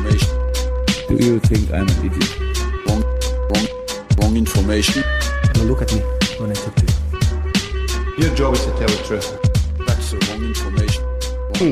Information. 0.00 0.30
Do 1.08 1.14
you 1.26 1.40
think 1.40 1.70
I'm 1.70 1.88
an 1.88 2.06
idiot? 2.06 2.40
Wrong, 2.86 3.02
wrong, 3.50 3.66
wrong 4.18 4.36
information. 4.36 5.02
Now 5.54 5.64
look 5.64 5.82
at 5.82 5.92
me 5.92 6.00
when 6.40 6.50
I 6.50 6.54
talk 6.54 6.74
to 6.74 6.84
you. 6.86 8.24
Your 8.24 8.34
job 8.36 8.54
is 8.54 8.64
to 8.64 8.70
tell 8.70 8.88
the 8.88 9.02
truth. 9.08 9.28
That's 9.86 10.10
the 10.10 10.16
wrong 10.26 10.44
information. 10.48 11.04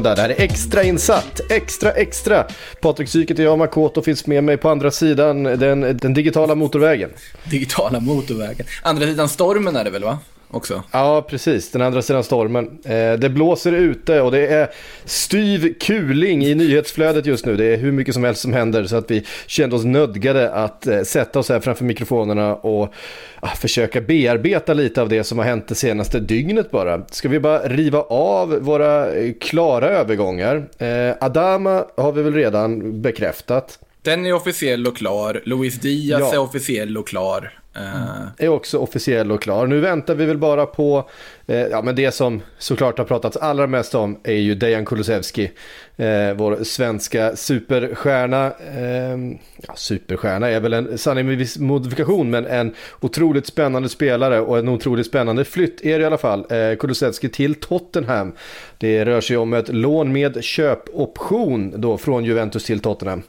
Där, 0.03 0.17
det 0.17 0.23
här 0.23 0.29
är 0.29 0.41
extra 0.41 0.83
insatt, 0.83 1.41
extra 1.51 1.93
extra. 1.93 2.47
Patrik 2.81 3.09
Syket 3.09 3.39
och 3.39 3.45
jag, 3.45 3.59
Makoto, 3.59 4.03
finns 4.03 4.27
med 4.27 4.45
mig 4.45 4.57
på 4.57 4.69
andra 4.69 4.91
sidan 4.91 5.43
den, 5.43 5.81
den 5.81 6.15
digitala 6.15 6.55
motorvägen. 6.55 7.11
Digitala 7.45 8.01
motorvägen. 8.01 8.67
Andra 8.83 9.07
sidan 9.07 9.29
stormen 9.29 9.77
är 9.77 9.85
det 9.85 9.91
väl 9.91 10.05
va? 10.05 10.19
Också. 10.51 10.83
Ja, 10.93 11.27
precis. 11.31 11.71
Den 11.71 11.83
andra 11.83 12.03
sidan 12.03 12.25
stormen. 12.25 12.79
Eh, 12.85 13.13
det 13.13 13.29
blåser 13.31 13.73
ute 13.73 14.21
och 14.21 14.31
det 14.33 14.47
är 14.47 14.69
styv 15.05 15.75
kuling 15.81 16.45
i 16.45 16.55
nyhetsflödet 16.55 17.27
just 17.27 17.47
nu. 17.47 17.57
Det 17.57 17.65
är 17.65 17.77
hur 17.77 17.93
mycket 17.93 18.15
som 18.15 18.25
helst 18.25 18.41
som 18.41 18.53
händer 18.53 18.85
så 18.85 18.97
att 18.97 19.11
vi 19.11 19.25
kände 19.47 19.77
oss 19.77 19.85
nödgade 19.85 20.51
att 20.53 20.87
eh, 20.87 21.03
sätta 21.03 21.39
oss 21.39 21.49
här 21.49 21.61
framför 21.61 21.85
mikrofonerna 21.85 22.55
och 22.55 22.93
ah, 23.41 23.49
försöka 23.49 24.01
bearbeta 24.01 24.75
lite 24.75 25.03
av 25.03 25.09
det 25.09 25.25
som 25.25 25.39
har 25.39 25.45
hänt 25.45 25.69
det 25.69 25.75
senaste 25.75 26.21
dygnet 26.21 26.71
bara. 26.71 27.03
Ska 27.11 27.29
vi 27.29 27.41
bara 27.41 27.59
riva 27.69 28.01
av 28.03 28.49
våra 28.61 29.13
eh, 29.15 29.33
klara 29.41 29.89
övergångar? 29.89 30.69
Eh, 30.79 31.15
Adama 31.21 31.85
har 31.97 32.13
vi 32.13 32.23
väl 32.23 32.35
redan 32.35 33.03
bekräftat. 33.03 33.79
Den 34.03 34.27
är 34.27 34.33
officiell 34.35 34.87
och 34.87 34.97
klar. 34.97 35.43
Luis 35.45 35.75
Diaz 35.81 36.21
Ja. 36.21 36.33
är 36.35 36.39
officiell 36.39 36.99
och 36.99 37.09
klar. 37.09 37.53
Mm. 37.79 38.29
är 38.39 38.49
också 38.49 38.79
officiell 38.79 39.33
och 39.33 39.43
klar. 39.43 39.67
Nu 39.67 39.81
väntar 39.81 40.15
vi 40.15 40.25
väl 40.25 40.39
bara 40.39 40.67
på, 40.67 41.09
eh, 41.47 41.57
ja 41.57 41.83
men 41.83 41.95
det 41.95 42.13
som 42.13 42.43
såklart 42.59 42.99
har 42.99 43.05
pratats 43.05 43.37
allra 43.37 43.67
mest 43.67 43.95
om 43.95 44.19
är 44.25 44.33
ju 44.33 44.55
Dejan 44.55 44.85
Kulusevski. 44.85 45.51
Eh, 45.97 46.35
vår 46.37 46.65
svenska 46.65 47.37
superstjärna. 47.37 48.47
Eh, 48.47 49.19
ja, 49.57 49.75
superstjärna 49.77 50.49
är 50.49 50.61
väl 50.61 50.73
en 50.73 50.99
sanning 50.99 51.27
med 51.27 51.37
viss 51.37 51.59
modifikation 51.59 52.31
men 52.31 52.47
en 52.47 52.75
otroligt 53.01 53.47
spännande 53.47 53.89
spelare 53.89 54.41
och 54.41 54.59
en 54.59 54.69
otroligt 54.69 55.07
spännande 55.07 55.45
flytt 55.45 55.81
är 55.81 55.99
det 55.99 56.03
i 56.03 56.07
alla 56.07 56.19
fall. 56.19 56.47
Eh, 56.51 56.77
Kulusevski 56.79 57.29
till 57.29 57.55
Tottenham. 57.55 58.33
Det 58.79 59.05
rör 59.05 59.21
sig 59.21 59.37
om 59.37 59.53
ett 59.53 59.69
lån 59.69 60.13
med 60.13 60.45
köpoption 60.45 61.81
då 61.81 61.99
från 61.99 62.25
Juventus 62.25 62.65
till 62.65 62.81
Tottenham. 62.81 63.23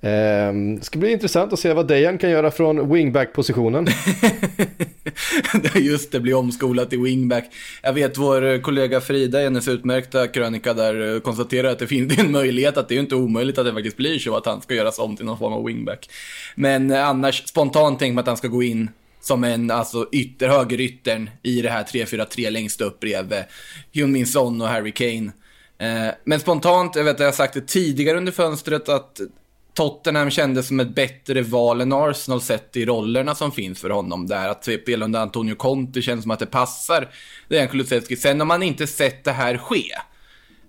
Ehm, 0.00 0.78
det 0.78 0.84
ska 0.84 0.98
bli 0.98 1.12
intressant 1.12 1.52
att 1.52 1.58
se 1.58 1.72
vad 1.72 1.88
Dejan 1.88 2.18
kan 2.18 2.30
göra 2.30 2.50
från 2.50 2.92
wingback-positionen. 2.92 3.86
Just 5.74 6.12
det, 6.12 6.20
bli 6.20 6.34
omskolad 6.34 6.90
till 6.90 7.00
wingback. 7.00 7.44
Jag 7.82 7.92
vet 7.92 8.18
vår 8.18 8.62
kollega 8.62 9.00
Frida 9.00 9.40
i 9.40 9.44
hennes 9.44 9.68
utmärkta 9.68 10.28
krönika 10.28 10.74
där 10.74 11.14
eh, 11.14 11.20
konstaterar 11.20 11.68
att 11.68 11.78
det 11.78 11.86
finns 11.86 12.18
en 12.18 12.32
möjlighet 12.32 12.76
att 12.76 12.88
det 12.88 12.94
är 12.94 13.00
inte 13.00 13.14
omöjligt 13.14 13.58
att 13.58 13.66
det 13.66 13.72
faktiskt 13.72 13.96
blir 13.96 14.18
så 14.18 14.36
att 14.36 14.46
han 14.46 14.62
ska 14.62 14.74
göras 14.74 14.98
om 14.98 15.16
till 15.16 15.26
någon 15.26 15.38
form 15.38 15.52
av 15.52 15.64
wingback. 15.64 16.10
Men 16.54 16.90
eh, 16.90 17.08
annars 17.08 17.48
spontant 17.48 17.98
tänker 17.98 18.14
man 18.14 18.22
att 18.22 18.28
han 18.28 18.36
ska 18.36 18.48
gå 18.48 18.62
in 18.62 18.90
som 19.20 19.44
en 19.44 19.70
alltså 19.70 20.08
ytter, 20.12 20.48
högeryttern 20.48 21.30
i 21.42 21.62
det 21.62 21.70
här 21.70 21.84
3-4-3 21.84 22.50
längst 22.50 22.80
upp 22.80 23.00
bredvid 23.00 23.44
Hyun-Min 23.92 24.26
Son 24.26 24.60
och 24.60 24.68
Harry 24.68 24.92
Kane. 24.92 25.32
Eh, 25.78 26.14
men 26.24 26.40
spontant, 26.40 26.96
jag 26.96 27.04
vet 27.04 27.14
att 27.14 27.20
jag 27.20 27.26
har 27.26 27.32
sagt 27.32 27.54
det 27.54 27.66
tidigare 27.66 28.16
under 28.16 28.32
fönstret 28.32 28.88
att 28.88 29.20
Tottenham 29.78 30.30
kändes 30.30 30.68
som 30.68 30.80
ett 30.80 30.94
bättre 30.94 31.42
val 31.42 31.80
än 31.80 31.92
Arsenal 31.92 32.40
sett 32.40 32.76
i 32.76 32.86
rollerna 32.86 33.34
som 33.34 33.52
finns 33.52 33.80
för 33.80 33.90
honom 33.90 34.26
där. 34.26 34.48
Att 34.48 34.64
spela 34.64 35.04
under 35.04 35.20
Antonio 35.20 35.54
Conte 35.54 36.02
känns 36.02 36.22
som 36.22 36.30
att 36.30 36.38
det 36.38 36.46
passar 36.46 37.08
Dejan 37.48 37.68
Kulusevski. 37.68 38.16
Sen 38.16 38.40
har 38.40 38.46
man 38.46 38.62
inte 38.62 38.86
sett 38.86 39.24
det 39.24 39.32
här 39.32 39.56
ske. 39.58 39.84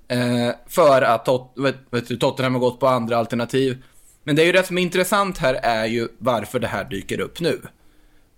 Eh, 0.08 0.56
för 0.68 1.02
att 1.02 1.25
Tot 1.25 1.53
vet, 1.56 1.75
vet 1.90 2.08
du, 2.08 2.18
Tottenham 2.18 2.53
har 2.53 2.59
gått 2.59 2.80
på 2.80 2.88
andra 2.88 3.18
alternativ. 3.18 3.84
Men 4.24 4.36
det 4.36 4.42
är 4.42 4.46
ju 4.46 4.52
det 4.52 4.64
som 4.64 4.78
är 4.78 4.81
intressant 4.81 5.38
här 5.38 5.53
är 5.53 5.86
ju 5.86 6.08
varför 6.18 6.59
det 6.59 6.68
här 6.68 6.84
dyker 6.84 7.19
upp 7.19 7.40
nu. 7.40 7.62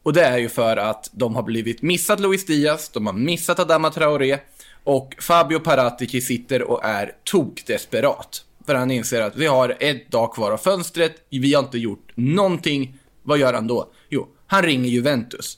Och 0.03 0.13
det 0.13 0.23
är 0.23 0.37
ju 0.37 0.49
för 0.49 0.77
att 0.77 1.09
de 1.13 1.35
har 1.35 1.43
blivit 1.43 1.81
missat 1.81 2.19
Luis 2.19 2.45
Diaz, 2.45 2.89
de 2.89 3.05
har 3.05 3.13
missat 3.13 3.59
Adama 3.59 3.89
Traoré 3.89 4.37
och 4.83 5.15
Fabio 5.19 5.59
Paratici 5.59 6.21
sitter 6.21 6.61
och 6.61 6.85
är 6.85 7.11
tokdesperat. 7.23 8.45
För 8.65 8.75
han 8.75 8.91
inser 8.91 9.21
att 9.21 9.35
vi 9.35 9.45
har 9.45 9.77
ett 9.79 10.11
dag 10.11 10.33
kvar 10.33 10.51
av 10.51 10.57
fönstret, 10.57 11.15
vi 11.29 11.53
har 11.53 11.63
inte 11.63 11.77
gjort 11.77 12.11
någonting. 12.15 12.97
Vad 13.23 13.37
gör 13.37 13.53
han 13.53 13.67
då? 13.67 13.91
Jo, 14.09 14.27
han 14.47 14.63
ringer 14.63 14.89
Juventus. 14.89 15.57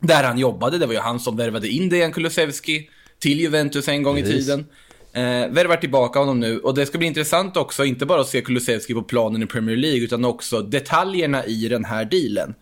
Där 0.00 0.24
han 0.24 0.38
jobbade, 0.38 0.78
det 0.78 0.86
var 0.86 0.94
ju 0.94 1.00
han 1.00 1.20
som 1.20 1.36
värvade 1.36 1.68
in 1.68 1.88
Dejan 1.88 2.12
Kulusevski 2.12 2.88
till 3.18 3.40
Juventus 3.40 3.88
en 3.88 4.02
gång 4.02 4.18
i 4.18 4.22
Precis. 4.22 4.46
tiden. 4.46 4.66
Eh, 5.12 5.48
värvar 5.48 5.76
tillbaka 5.76 6.18
honom 6.18 6.40
nu 6.40 6.58
och 6.58 6.74
det 6.74 6.86
ska 6.86 6.98
bli 6.98 7.06
intressant 7.06 7.56
också, 7.56 7.84
inte 7.84 8.06
bara 8.06 8.20
att 8.20 8.28
se 8.28 8.40
Kulusevski 8.40 8.94
på 8.94 9.02
planen 9.02 9.42
i 9.42 9.46
Premier 9.46 9.76
League 9.76 10.00
utan 10.00 10.24
också 10.24 10.62
detaljerna 10.62 11.44
i 11.44 11.68
den 11.68 11.84
här 11.84 12.04
dealen. 12.04 12.54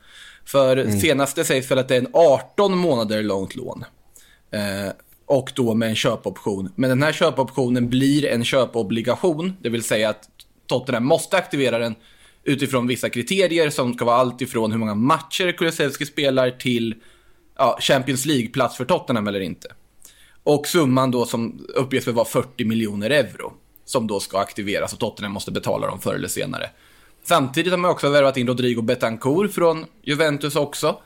För 0.45 1.01
senaste 1.01 1.45
sägs 1.45 1.71
väl 1.71 1.79
att 1.79 1.89
det 1.89 1.95
är 1.95 1.99
en 1.99 2.09
18 2.13 2.79
månader 2.79 3.23
långt 3.23 3.57
lån. 3.57 3.85
Eh, 4.51 4.93
och 5.27 5.53
då 5.55 5.75
med 5.75 5.89
en 5.89 5.95
köpoption. 5.95 6.73
Men 6.75 6.91
den 6.91 7.03
här 7.03 7.13
köpoptionen 7.13 7.89
blir 7.89 8.27
en 8.27 8.45
köpobligation, 8.45 9.57
det 9.61 9.69
vill 9.69 9.83
säga 9.83 10.09
att 10.09 10.29
Tottenham 10.67 11.07
måste 11.07 11.37
aktivera 11.37 11.79
den 11.79 11.95
utifrån 12.45 12.87
vissa 12.87 13.11
kriterier 13.11 13.71
som 13.71 13.95
ska 13.95 14.05
vara 14.05 14.17
allt 14.17 14.41
ifrån 14.41 14.73
hur 14.73 14.79
många 14.79 14.95
matcher 14.95 15.53
Kulusevski 15.53 16.07
spelar 16.07 16.51
till 16.51 16.95
ja, 17.57 17.79
Champions 17.81 18.27
League-plats 18.27 18.77
för 18.77 18.85
Tottenham 18.85 19.27
eller 19.29 19.41
inte. 19.41 19.69
Och 20.43 20.67
summan 20.67 21.11
då 21.11 21.27
som 21.27 21.67
uppges 21.75 22.07
vara 22.07 22.25
40 22.25 22.65
miljoner 22.65 23.11
euro 23.11 23.53
som 23.85 24.07
då 24.07 24.21
ska 24.21 24.39
aktiveras 24.39 24.93
och 24.93 24.99
Tottenham 24.99 25.33
måste 25.33 25.53
betala 25.53 25.87
dem 25.87 26.01
förr 26.01 26.15
eller 26.15 26.29
senare. 26.29 26.71
Samtidigt 27.23 27.73
har 27.73 27.79
man 27.79 27.91
också 27.91 28.09
värvat 28.09 28.37
in 28.37 28.47
Rodrigo 28.47 28.83
Betancourt 28.83 29.53
från 29.53 29.85
Juventus 30.03 30.57
också. 30.57 31.01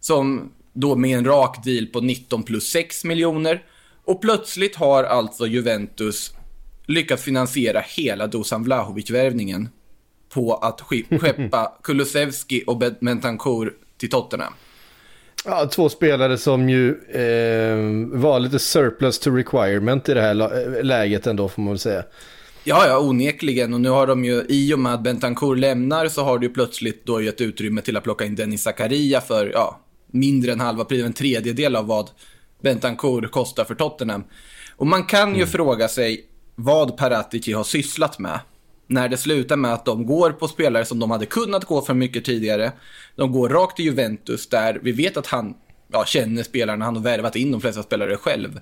Som 0.00 0.52
då 0.74 0.96
med 0.96 1.18
en 1.18 1.24
rak 1.24 1.64
deal 1.64 1.86
på 1.86 2.00
19 2.00 2.42
plus 2.42 2.66
6 2.70 3.04
miljoner. 3.04 3.62
Och 4.04 4.20
plötsligt 4.20 4.76
har 4.76 5.04
alltså 5.04 5.46
Juventus 5.46 6.34
lyckats 6.86 7.22
finansiera 7.22 7.80
hela 7.96 8.26
Dusan 8.26 8.64
Vlahovic-värvningen 8.64 9.68
på 10.34 10.54
att 10.54 10.80
sk- 10.80 11.18
skeppa 11.20 11.78
Kulusevski 11.82 12.64
och 12.66 12.78
Betancourt 12.78 13.72
till 13.98 14.10
Tottenham. 14.10 14.52
Ja, 15.44 15.66
två 15.66 15.88
spelare 15.88 16.38
som 16.38 16.68
ju 16.68 16.88
eh, 17.10 17.76
var 18.20 18.40
lite 18.40 18.58
surplus 18.58 19.18
to 19.18 19.30
requirement 19.30 20.08
i 20.08 20.14
det 20.14 20.20
här 20.20 20.40
eh, 20.76 20.82
läget 20.84 21.26
ändå 21.26 21.48
får 21.48 21.62
man 21.62 21.72
väl 21.72 21.78
säga. 21.78 22.04
Ja, 22.64 22.86
ja, 22.86 22.98
onekligen. 22.98 23.74
Och 23.74 23.80
nu 23.80 23.88
har 23.88 24.06
de 24.06 24.24
ju, 24.24 24.44
i 24.48 24.74
och 24.74 24.78
med 24.78 24.94
att 24.94 25.02
Bentancourt 25.02 25.58
lämnar, 25.58 26.08
så 26.08 26.24
har 26.24 26.42
ju 26.42 26.48
plötsligt 26.48 27.06
då 27.06 27.22
gett 27.22 27.40
utrymme 27.40 27.80
till 27.80 27.96
att 27.96 28.04
plocka 28.04 28.24
in 28.24 28.34
Dennis 28.34 28.62
Zakaria 28.62 29.20
för, 29.20 29.50
ja, 29.52 29.80
mindre 30.14 30.52
än 30.52 30.60
halva 30.60 30.84
priset, 30.84 31.06
en 31.06 31.12
tredjedel 31.12 31.76
av 31.76 31.86
vad 31.86 32.10
Bentancourt 32.62 33.30
kostar 33.30 33.64
för 33.64 33.74
Tottenham. 33.74 34.24
Och 34.76 34.86
man 34.86 35.04
kan 35.04 35.36
ju 35.36 35.46
fråga 35.46 35.88
sig 35.88 36.24
vad 36.54 36.96
Paratici 36.96 37.52
har 37.52 37.64
sysslat 37.64 38.18
med. 38.18 38.40
När 38.86 39.08
det 39.08 39.16
slutar 39.16 39.56
med 39.56 39.72
att 39.72 39.84
de 39.84 40.06
går 40.06 40.30
på 40.30 40.48
spelare 40.48 40.84
som 40.84 40.98
de 40.98 41.10
hade 41.10 41.26
kunnat 41.26 41.64
gå 41.64 41.82
för 41.82 41.94
mycket 41.94 42.24
tidigare. 42.24 42.72
De 43.16 43.32
går 43.32 43.48
rakt 43.48 43.76
till 43.76 43.84
Juventus 43.84 44.48
där 44.48 44.80
vi 44.82 44.92
vet 44.92 45.16
att 45.16 45.26
han 45.26 45.54
ja, 45.92 46.04
känner 46.04 46.42
spelarna, 46.42 46.84
han 46.84 46.96
har 46.96 47.02
värvat 47.02 47.36
in 47.36 47.50
de 47.50 47.60
flesta 47.60 47.82
spelare 47.82 48.16
själv. 48.16 48.60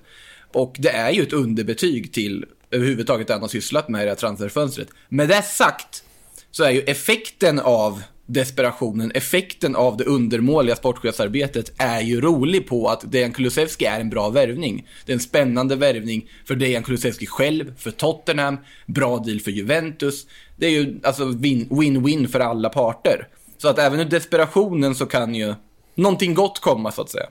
Och 0.53 0.75
det 0.79 0.89
är 0.89 1.11
ju 1.11 1.23
ett 1.23 1.33
underbetyg 1.33 2.13
till 2.13 2.45
överhuvudtaget 2.71 3.27
det 3.27 3.33
han 3.33 3.41
har 3.41 3.49
sysslat 3.49 3.89
med 3.89 4.01
i 4.01 4.03
det 4.03 4.11
här 4.11 4.15
transferfönstret. 4.15 4.87
Med 5.09 5.29
det 5.29 5.41
sagt 5.41 6.03
så 6.51 6.63
är 6.63 6.71
ju 6.71 6.81
effekten 6.81 7.59
av 7.59 8.01
desperationen, 8.25 9.11
effekten 9.11 9.75
av 9.75 9.97
det 9.97 10.03
undermåliga 10.03 10.75
sportchefsarbetet 10.75 11.71
är 11.77 12.01
ju 12.01 12.21
rolig 12.21 12.67
på 12.67 12.87
att 12.87 13.11
Dejan 13.11 13.33
Kulusevski 13.33 13.85
är 13.85 13.99
en 13.99 14.09
bra 14.09 14.29
värvning. 14.29 14.87
Det 15.05 15.11
är 15.11 15.13
en 15.13 15.19
spännande 15.19 15.75
värvning 15.75 16.29
för 16.47 16.55
Dejan 16.55 16.83
Kulusevski 16.83 17.25
själv, 17.25 17.77
för 17.77 17.91
Tottenham, 17.91 18.57
bra 18.85 19.17
deal 19.17 19.39
för 19.39 19.51
Juventus. 19.51 20.27
Det 20.55 20.65
är 20.65 20.71
ju 20.71 20.99
alltså 21.03 21.23
win-win 21.25 22.27
för 22.27 22.39
alla 22.39 22.69
parter. 22.69 23.27
Så 23.57 23.67
att 23.67 23.79
även 23.79 23.99
ur 23.99 24.05
desperationen 24.05 24.95
så 24.95 25.05
kan 25.05 25.35
ju 25.35 25.53
någonting 25.95 26.33
gott 26.33 26.59
komma 26.59 26.91
så 26.91 27.01
att 27.01 27.09
säga. 27.09 27.27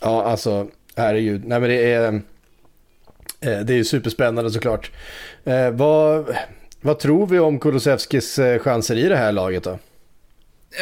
Ja, 0.00 0.24
alltså, 0.24 0.68
herregud. 0.96 1.44
Nej, 1.44 1.60
men 1.60 1.70
det 1.70 1.92
är, 1.92 2.14
eh, 3.40 3.60
det 3.60 3.72
är 3.72 3.76
ju 3.76 3.84
superspännande 3.84 4.50
såklart. 4.50 4.90
Eh, 5.44 5.70
vad, 5.70 6.36
vad 6.84 6.98
tror 6.98 7.26
vi 7.26 7.38
om 7.38 7.58
Kulusevskis 7.58 8.38
eh, 8.38 8.58
chanser 8.58 8.96
i 8.96 9.08
det 9.08 9.16
här 9.16 9.32
laget 9.32 9.64
då? 9.64 9.78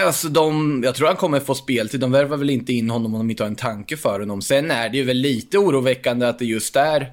Alltså 0.05 0.29
de, 0.29 0.81
jag 0.85 0.95
tror 0.95 1.07
han 1.07 1.17
kommer 1.17 1.41
få 1.41 1.55
speltid. 1.55 2.01
De 2.01 2.13
värvar 2.13 2.37
väl 2.37 2.51
inte 2.51 2.73
in 2.73 2.91
honom 2.91 3.15
om 3.15 3.21
de 3.21 3.31
inte 3.31 3.43
har 3.43 3.49
en 3.49 3.57
tanke 3.57 3.97
för 3.97 4.21
honom. 4.21 4.43
Sen 4.43 4.71
är 4.71 4.89
det 4.89 4.97
ju 4.97 5.05
väl 5.05 5.17
lite 5.17 5.59
oroväckande 5.59 6.27
att 6.27 6.39
det 6.39 6.45
just 6.45 6.77
är 6.77 7.13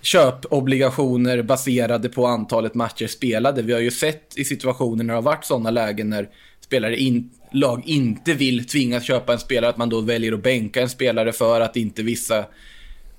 köpobligationer 0.00 1.42
baserade 1.42 2.08
på 2.08 2.26
antalet 2.26 2.74
matcher 2.74 3.06
spelade. 3.06 3.62
Vi 3.62 3.72
har 3.72 3.80
ju 3.80 3.90
sett 3.90 4.38
i 4.38 4.44
situationer 4.44 5.04
när 5.04 5.14
det 5.14 5.16
har 5.16 5.22
varit 5.22 5.44
sådana 5.44 5.70
lägen 5.70 6.10
när 6.10 6.28
spelare 6.60 6.96
in, 6.96 7.30
lag 7.52 7.82
inte 7.86 8.34
vill 8.34 8.66
tvingas 8.66 9.04
köpa 9.04 9.32
en 9.32 9.38
spelare, 9.38 9.70
att 9.70 9.76
man 9.76 9.88
då 9.88 10.00
väljer 10.00 10.32
att 10.32 10.42
bänka 10.42 10.82
en 10.82 10.88
spelare 10.88 11.32
för 11.32 11.60
att 11.60 11.76
inte 11.76 12.02
vissa 12.02 12.44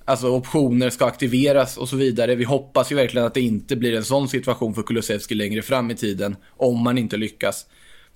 alltså, 0.04 0.28
optioner 0.28 0.90
ska 0.90 1.06
aktiveras 1.06 1.76
och 1.76 1.88
så 1.88 1.96
vidare. 1.96 2.34
Vi 2.34 2.44
hoppas 2.44 2.92
ju 2.92 2.96
verkligen 2.96 3.26
att 3.26 3.34
det 3.34 3.40
inte 3.40 3.76
blir 3.76 3.96
en 3.96 4.04
sån 4.04 4.28
situation 4.28 4.74
för 4.74 4.82
Kulusevski 4.82 5.34
längre 5.34 5.62
fram 5.62 5.90
i 5.90 5.94
tiden, 5.94 6.36
om 6.56 6.78
man 6.84 6.98
inte 6.98 7.16
lyckas. 7.16 7.66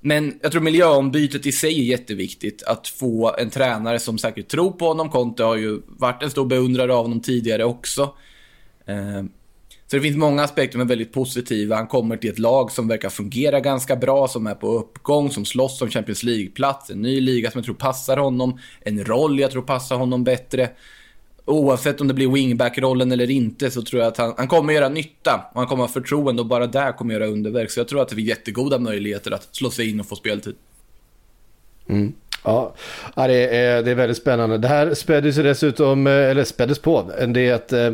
Men 0.01 0.39
jag 0.43 0.53
tror 0.53 0.63
miljöombytet 0.63 1.47
i 1.47 1.53
sig 1.53 1.81
är 1.81 1.85
jätteviktigt. 1.85 2.63
Att 2.63 2.89
få 2.89 3.35
en 3.39 3.51
tränare 3.51 3.99
som 3.99 4.19
säkert 4.19 4.49
tror 4.49 4.71
på 4.71 4.87
honom. 4.87 5.11
Conte 5.11 5.45
har 5.45 5.57
ju 5.57 5.81
varit 5.87 6.23
en 6.23 6.31
stor 6.31 6.47
beundrare 6.47 6.95
av 6.95 7.03
honom 7.03 7.21
tidigare 7.21 7.65
också. 7.65 8.15
Eh, 8.87 9.23
så 9.87 9.97
det 9.97 10.03
finns 10.03 10.17
många 10.17 10.43
aspekter 10.43 10.73
som 10.73 10.81
är 10.81 10.85
väldigt 10.85 11.13
positiva. 11.13 11.77
Han 11.77 11.87
kommer 11.87 12.17
till 12.17 12.31
ett 12.31 12.39
lag 12.39 12.73
som 12.73 12.89
verkar 12.89 13.09
fungera 13.09 13.61
ganska 13.61 13.97
bra, 13.97 14.29
som 14.29 14.47
är 14.47 14.55
på 14.55 14.79
uppgång, 14.79 15.31
som 15.31 15.45
slåss 15.45 15.83
om 15.83 15.91
Champions 15.91 16.23
League-plats. 16.23 16.91
En 16.91 17.03
ny 17.03 17.21
liga 17.21 17.51
som 17.51 17.59
jag 17.59 17.65
tror 17.65 17.75
passar 17.75 18.17
honom. 18.17 18.59
En 18.81 19.05
roll 19.05 19.41
jag 19.41 19.51
tror 19.51 19.63
passar 19.63 19.97
honom 19.97 20.25
bättre. 20.25 20.71
Oavsett 21.49 22.01
om 22.01 22.09
det 22.09 22.15
blir 22.15 22.29
wingback-rollen 22.29 23.13
eller 23.13 23.31
inte 23.31 23.71
så 23.71 23.83
tror 23.83 24.03
jag 24.03 24.09
att 24.09 24.17
han, 24.17 24.35
han 24.37 24.49
kommer 24.49 24.73
göra 24.73 24.89
nytta. 24.89 25.45
Och 25.53 25.61
han 25.61 25.67
kommer 25.67 25.83
ha 25.83 25.89
förtroende 25.89 26.43
och 26.43 26.49
bara 26.49 26.67
där 26.67 26.93
kommer 26.93 27.15
göra 27.15 27.27
underverk. 27.27 27.71
Så 27.71 27.81
jag 27.81 27.89
tror 27.89 28.03
att 28.03 28.09
det 28.09 28.15
blir 28.15 28.25
jättegoda 28.25 28.79
möjligheter 28.79 29.31
att 29.31 29.49
slå 29.53 29.71
sig 29.71 29.91
in 29.91 30.01
och 30.01 30.07
få 30.07 30.17
speltid. 30.17 30.55
Mm. 31.89 32.13
Ja, 32.45 32.75
det 33.15 33.57
är, 33.57 33.83
det 33.83 33.91
är 33.91 33.95
väldigt 33.95 34.17
spännande. 34.17 34.59
Det 34.59 34.69
här 34.69 34.95
späddes 34.95 35.37
dessutom, 35.37 36.07
eh, 36.07 36.13
eller 36.13 36.45
späddes 36.45 36.79
på, 36.79 37.13
det 37.27 37.41
är 37.41 37.55
att 37.55 37.73
eh, 37.73 37.91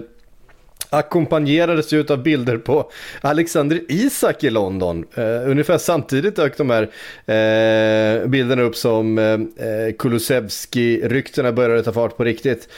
ackompanjerades 0.92 1.92
ju 1.92 2.06
av 2.08 2.22
bilder 2.22 2.58
på 2.58 2.90
Alexander 3.20 3.80
Isak 3.88 4.44
i 4.44 4.50
London. 4.50 5.04
Eh, 5.14 5.50
ungefär 5.50 5.78
samtidigt 5.78 6.36
dök 6.36 6.56
de 6.56 6.70
här 6.70 6.82
eh, 7.26 8.26
bilderna 8.26 8.62
upp 8.62 8.76
som 8.76 9.18
eh, 9.18 9.24
eh 9.24 9.92
Kulusevski-ryktena 9.98 11.52
började 11.52 11.82
ta 11.82 11.92
fart 11.92 12.16
på 12.16 12.24
riktigt. 12.24 12.68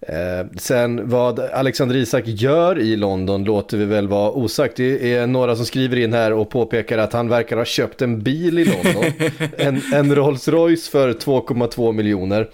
Eh, 0.00 0.46
sen 0.56 1.08
vad 1.08 1.40
Alexander 1.40 1.96
Isak 1.96 2.26
gör 2.26 2.78
i 2.78 2.96
London 2.96 3.44
låter 3.44 3.76
vi 3.76 3.84
väl 3.84 4.08
vara 4.08 4.30
osagt. 4.30 4.76
Det 4.76 5.14
är 5.14 5.26
några 5.26 5.56
som 5.56 5.66
skriver 5.66 5.96
in 5.98 6.12
här 6.12 6.32
och 6.32 6.50
påpekar 6.50 6.98
att 6.98 7.12
han 7.12 7.28
verkar 7.28 7.56
ha 7.56 7.64
köpt 7.64 8.02
en 8.02 8.22
bil 8.22 8.58
i 8.58 8.64
London. 8.64 9.12
en, 9.56 9.82
en 9.94 10.14
Rolls 10.14 10.48
Royce 10.48 10.90
för 10.90 11.12
2,2 11.12 11.92
miljoner. 11.92 12.48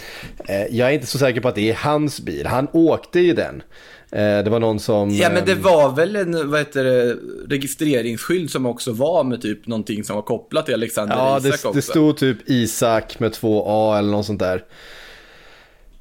Eh, 0.49 0.77
jag 0.77 0.89
är 0.89 0.93
inte 0.93 1.07
så 1.07 1.19
säker 1.19 1.41
på 1.41 1.49
att 1.49 1.55
det 1.55 1.71
är 1.71 1.75
hans 1.75 2.21
bil. 2.21 2.47
Han 2.47 2.69
åkte 2.73 3.21
i 3.21 3.33
den. 3.33 3.63
Eh, 4.11 4.45
det 4.45 4.51
var 4.51 4.61
någon 4.61 4.81
som... 4.81 5.11
Ja, 5.11 5.31
men 5.31 5.45
det 5.45 5.55
var 5.55 5.97
väl 5.97 6.17
en 6.17 6.51
vad 6.51 6.61
heter 6.61 6.85
det, 6.85 7.17
registreringsskylt 7.49 8.51
som 8.51 8.67
också 8.67 8.93
var 8.93 9.25
med 9.25 9.43
typ 9.43 9.67
någonting 9.67 10.05
som 10.05 10.17
var 10.17 10.23
kopplat 10.23 10.67
till 10.67 10.75
Alexander 10.75 11.17
ja, 11.17 11.39
Isak 11.39 11.43
det, 11.43 11.69
också. 11.69 11.73
det 11.73 11.83
stod 11.83 12.17
typ 12.17 12.39
Isak 12.47 13.19
med 13.19 13.33
två 13.33 13.65
A 13.67 13.99
eller 13.99 14.11
något 14.11 14.27
sånt 14.27 14.41
där. 14.41 14.65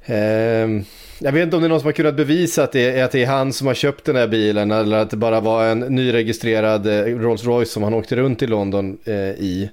Ehm, 0.06 0.84
jag 1.24 1.32
vet 1.32 1.44
inte 1.44 1.56
om 1.56 1.62
det 1.62 1.68
är 1.68 1.70
någon 1.70 1.80
som 1.80 1.88
har 1.88 1.94
kunnat 1.94 2.16
bevisa 2.16 2.64
att 2.64 2.72
det, 2.72 3.00
är, 3.00 3.04
att 3.04 3.12
det 3.12 3.24
är 3.24 3.28
han 3.28 3.54
som 3.54 3.68
har 3.68 3.74
köpt 3.74 4.06
den 4.06 4.16
här 4.16 4.28
bilen 4.28 4.72
eller 4.72 4.98
att 4.98 5.10
det 5.10 5.18
bara 5.18 5.40
var 5.40 5.66
en 5.66 5.80
nyregistrerad 5.80 6.88
eh, 6.88 7.04
Rolls 7.04 7.44
Royce 7.44 7.72
som 7.72 7.84
han 7.84 7.94
åkte 7.94 8.16
runt 8.16 8.42
i 8.42 8.48
London 8.48 8.98
eh, 9.06 9.14
i. 9.16 9.70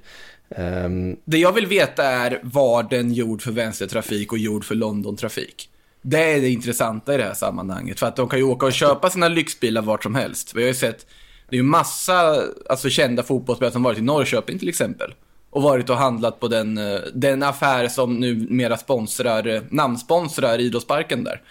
Um... 0.48 1.16
Det 1.24 1.38
jag 1.38 1.52
vill 1.52 1.66
veta 1.66 2.04
är 2.04 2.40
var 2.42 2.82
den 2.82 3.12
gjord 3.12 3.42
för 3.42 3.52
vänstertrafik 3.52 4.32
och 4.32 4.38
gjord 4.38 4.64
för 4.64 4.74
Londontrafik. 4.74 5.68
Det 6.02 6.32
är 6.32 6.40
det 6.40 6.48
intressanta 6.48 7.14
i 7.14 7.16
det 7.16 7.24
här 7.24 7.34
sammanhanget. 7.34 7.98
För 7.98 8.06
att 8.06 8.16
de 8.16 8.28
kan 8.28 8.38
ju 8.38 8.44
åka 8.44 8.66
och 8.66 8.72
köpa 8.72 9.10
sina 9.10 9.28
lyxbilar 9.28 9.82
vart 9.82 10.02
som 10.02 10.14
helst. 10.14 10.54
Vi 10.54 10.62
har 10.62 10.68
ju 10.68 10.74
sett, 10.74 11.06
det 11.48 11.56
är 11.56 11.58
ju 11.58 11.62
massa 11.62 12.42
alltså, 12.68 12.88
kända 12.88 13.22
fotbollsspelare 13.22 13.72
som 13.72 13.82
varit 13.82 13.98
i 13.98 14.02
Norrköping 14.02 14.58
till 14.58 14.68
exempel. 14.68 15.14
Och 15.50 15.62
varit 15.62 15.90
och 15.90 15.96
handlat 15.96 16.40
på 16.40 16.48
den, 16.48 16.78
eh, 16.78 17.00
den 17.14 17.42
affär 17.42 17.88
som 17.88 18.14
numera 18.14 18.76
sponsrar, 18.76 19.46
eh, 19.46 19.62
namnsponsrar 19.70 20.58
idrottsparken 20.58 21.24
där. 21.24 21.42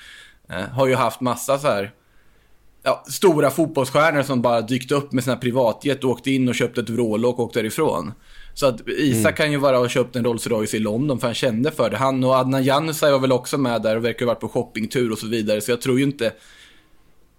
Eh, 0.50 0.70
har 0.70 0.88
ju 0.88 0.96
haft 0.96 1.22
massa 1.22 1.60
så 1.60 1.68
här 1.68 1.92
ja, 2.84 3.04
stora 3.08 3.50
fotbollsstjärnor 3.50 4.24
som 4.24 4.42
bara 4.42 4.62
dykt 4.62 4.92
upp 4.92 5.12
med 5.12 5.24
sina 5.24 5.36
privatjet, 5.36 6.04
åkte 6.04 6.32
in 6.32 6.50
och 6.50 6.56
köpte 6.56 6.82
ett 6.82 6.90
vrålåk 6.90 7.40
och 7.40 7.46
åkte 7.46 7.60
därifrån. 7.60 8.14
Så 8.54 8.66
att 8.66 8.88
Isak 8.88 9.22
mm. 9.22 9.36
kan 9.36 9.52
ju 9.52 9.58
vara 9.58 9.80
och 9.80 9.90
köpt 9.90 10.16
en 10.16 10.26
Rolls 10.26 10.48
Royce 10.48 10.74
i 10.74 10.80
London 10.80 11.20
för 11.20 11.28
han 11.28 11.36
kände 11.36 11.72
för 11.72 11.90
det. 11.90 11.98
Han 11.98 12.24
och 12.24 12.36
Adnan 12.36 12.64
Januzaj 12.64 13.12
var 13.12 13.20
väl 13.20 13.32
också 13.32 13.58
med 13.58 13.82
där 13.82 13.96
och 13.96 14.06
verkar 14.06 14.26
ha 14.26 14.34
varit 14.34 14.42
på 14.42 14.50
shoppingtur 14.50 15.12
och 15.12 15.18
så 15.18 15.28
vidare. 15.28 15.62
Så 15.62 15.72
jag 15.72 15.82
tror 15.82 15.98
ju 15.98 16.04
inte... 16.04 16.34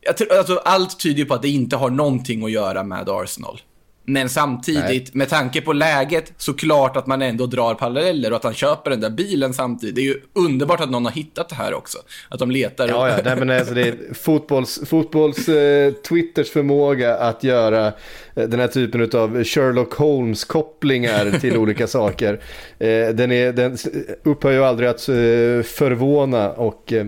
Jag 0.01 0.17
tror, 0.17 0.33
alltså, 0.33 0.57
allt 0.57 1.01
tyder 1.01 1.19
ju 1.19 1.25
på 1.25 1.35
att 1.35 1.43
det 1.43 1.49
inte 1.49 1.77
har 1.77 1.91
någonting 1.91 2.45
att 2.45 2.51
göra 2.51 2.85
med 2.85 3.09
Arsenal. 3.09 3.61
Men 4.05 4.29
samtidigt, 4.29 4.87
Nej. 4.87 5.11
med 5.13 5.29
tanke 5.29 5.61
på 5.61 5.73
läget, 5.73 6.33
så 6.37 6.53
klart 6.55 6.97
att 6.97 7.07
man 7.07 7.23
ändå 7.23 7.47
drar 7.47 7.75
paralleller 7.75 8.31
och 8.31 8.37
att 8.37 8.45
han 8.45 8.55
köper 8.55 8.91
den 8.91 9.01
där 9.01 9.11
bilen 9.11 9.55
samtidigt. 9.55 9.95
Det 9.95 10.01
är 10.01 10.05
ju 10.05 10.21
underbart 10.33 10.81
att 10.81 10.91
någon 10.91 11.05
har 11.05 11.13
hittat 11.13 11.49
det 11.49 11.55
här 11.55 11.75
också. 11.75 11.99
Att 12.29 12.39
de 12.39 12.51
letar. 12.51 12.89
Ja, 12.89 13.09
ja. 13.09 13.17
Nej, 13.25 13.37
men 13.37 13.51
alltså, 13.51 13.75
det 13.75 13.89
är 13.89 14.15
fotbolls, 14.15 14.81
fotbolls 14.87 15.49
eh, 15.49 15.93
Twitters 15.93 16.51
förmåga 16.51 17.17
att 17.17 17.45
göra 17.45 17.87
eh, 17.87 18.49
den 18.49 18.61
här 18.61 18.69
typen 18.69 19.21
av 19.21 19.45
Sherlock 19.45 19.95
Holmes-kopplingar 19.95 21.41
till 21.41 21.57
olika 21.57 21.87
saker. 21.87 22.41
Eh, 22.79 23.09
den, 23.09 23.33
är, 23.33 23.53
den 23.53 23.77
upphör 24.23 24.53
ju 24.53 24.65
aldrig 24.65 24.89
att 24.89 25.09
eh, 25.09 25.15
förvåna 25.63 26.51
och 26.51 26.93
eh, 26.93 27.07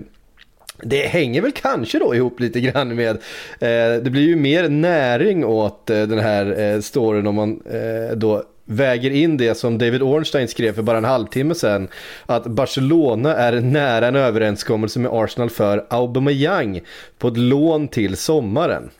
det 0.82 1.06
hänger 1.06 1.40
väl 1.40 1.52
kanske 1.52 1.98
då 1.98 2.14
ihop 2.14 2.40
lite 2.40 2.60
grann 2.60 2.94
med, 2.94 3.16
eh, 3.60 4.02
det 4.02 4.10
blir 4.10 4.22
ju 4.22 4.36
mer 4.36 4.68
näring 4.68 5.44
åt 5.44 5.90
eh, 5.90 6.02
den 6.02 6.18
här 6.18 6.60
eh, 6.60 6.80
storyn 6.80 7.26
om 7.26 7.34
man 7.34 7.62
eh, 7.70 8.16
då 8.16 8.42
väger 8.64 9.10
in 9.10 9.36
det 9.36 9.54
som 9.54 9.78
David 9.78 10.02
Ornstein 10.02 10.48
skrev 10.48 10.74
för 10.74 10.82
bara 10.82 10.98
en 10.98 11.04
halvtimme 11.04 11.54
sedan. 11.54 11.88
Att 12.26 12.46
Barcelona 12.46 13.36
är 13.36 13.60
nära 13.60 14.06
en 14.06 14.16
överenskommelse 14.16 14.98
med 14.98 15.10
Arsenal 15.14 15.50
för 15.50 15.86
Aubameyang 15.90 16.80
på 17.18 17.28
ett 17.28 17.36
lån 17.36 17.88
till 17.88 18.16
sommaren. 18.16 18.90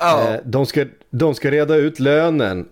Oh. 0.00 0.36
de, 0.44 0.66
ska, 0.66 0.84
de 1.10 1.34
ska 1.34 1.50
reda 1.50 1.74
ut 1.74 2.00
lönen. 2.00 2.68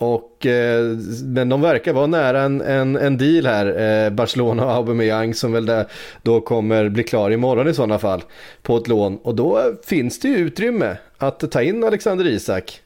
Och, 0.00 0.46
eh, 0.46 0.96
men 1.24 1.48
de 1.48 1.60
verkar 1.60 1.92
vara 1.92 2.06
nära 2.06 2.42
en, 2.42 2.60
en, 2.60 2.96
en 2.96 3.18
deal 3.18 3.46
här, 3.46 3.66
eh, 4.06 4.10
Barcelona 4.10 4.64
och 4.64 4.72
Aubameyang 4.72 5.34
som 5.34 5.52
väl 5.52 5.66
där, 5.66 5.86
då 6.22 6.40
kommer 6.40 6.88
bli 6.88 7.04
klar 7.04 7.30
imorgon 7.30 7.68
i 7.68 7.74
sådana 7.74 7.98
fall 7.98 8.22
på 8.62 8.76
ett 8.76 8.88
lån. 8.88 9.18
Och 9.22 9.34
då 9.34 9.72
finns 9.84 10.20
det 10.20 10.28
ju 10.28 10.36
utrymme 10.36 10.96
att 11.18 11.50
ta 11.50 11.62
in 11.62 11.84
Alexander 11.84 12.26
Isak. 12.26 12.80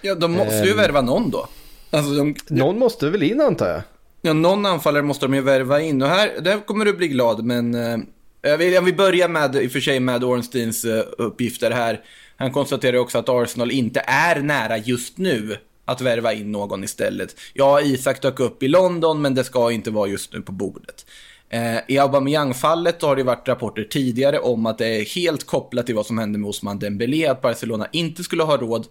Ja, 0.00 0.14
de 0.14 0.32
måste 0.32 0.64
ju 0.64 0.70
eh, 0.70 0.76
värva 0.76 1.00
någon 1.00 1.30
då. 1.30 1.48
Alltså, 1.90 2.14
de, 2.14 2.34
någon 2.48 2.78
måste 2.78 3.10
väl 3.10 3.22
in 3.22 3.40
antar 3.40 3.68
jag. 3.68 3.82
Ja, 4.22 4.32
någon 4.32 4.66
anfallare 4.66 5.02
måste 5.02 5.26
de 5.26 5.34
ju 5.34 5.40
värva 5.40 5.80
in. 5.80 6.02
Och 6.02 6.08
här, 6.08 6.30
där 6.40 6.66
kommer 6.66 6.84
du 6.84 6.92
bli 6.92 7.08
glad, 7.08 7.44
men 7.44 7.74
eh, 7.74 7.98
jag, 8.42 8.58
vill, 8.58 8.72
jag 8.72 8.82
vill 8.82 8.96
börja 8.96 9.28
med, 9.28 9.56
i 9.56 9.66
och 9.66 9.72
för 9.72 9.80
sig 9.80 10.00
med 10.00 10.24
Ornsteins 10.24 10.84
eh, 10.84 11.04
uppgifter 11.18 11.70
här. 11.70 12.00
Han 12.36 12.52
konstaterar 12.52 12.98
också 12.98 13.18
att 13.18 13.28
Arsenal 13.28 13.70
inte 13.70 14.02
är 14.06 14.40
nära 14.40 14.78
just 14.78 15.18
nu 15.18 15.56
att 15.88 16.00
värva 16.00 16.32
in 16.32 16.52
någon 16.52 16.84
istället. 16.84 17.36
Ja, 17.52 17.80
Isak 17.80 18.22
dök 18.22 18.40
upp 18.40 18.62
i 18.62 18.68
London, 18.68 19.22
men 19.22 19.34
det 19.34 19.44
ska 19.44 19.72
inte 19.72 19.90
vara 19.90 20.08
just 20.08 20.32
nu 20.32 20.42
på 20.42 20.52
bordet. 20.52 21.06
Eh, 21.48 21.76
I 21.88 21.98
Aubameyang-fallet 21.98 23.02
har 23.02 23.16
det 23.16 23.22
varit 23.22 23.48
rapporter 23.48 23.84
tidigare 23.84 24.38
om 24.38 24.66
att 24.66 24.78
det 24.78 24.86
är 24.86 25.04
helt 25.04 25.46
kopplat 25.46 25.86
till 25.86 25.94
vad 25.94 26.06
som 26.06 26.18
hände 26.18 26.38
med 26.38 26.48
Osman 26.48 26.78
Dembélé, 26.78 27.26
att 27.26 27.42
Barcelona 27.42 27.88
inte 27.92 28.24
skulle 28.24 28.42
ha 28.42 28.56
råd 28.56 28.86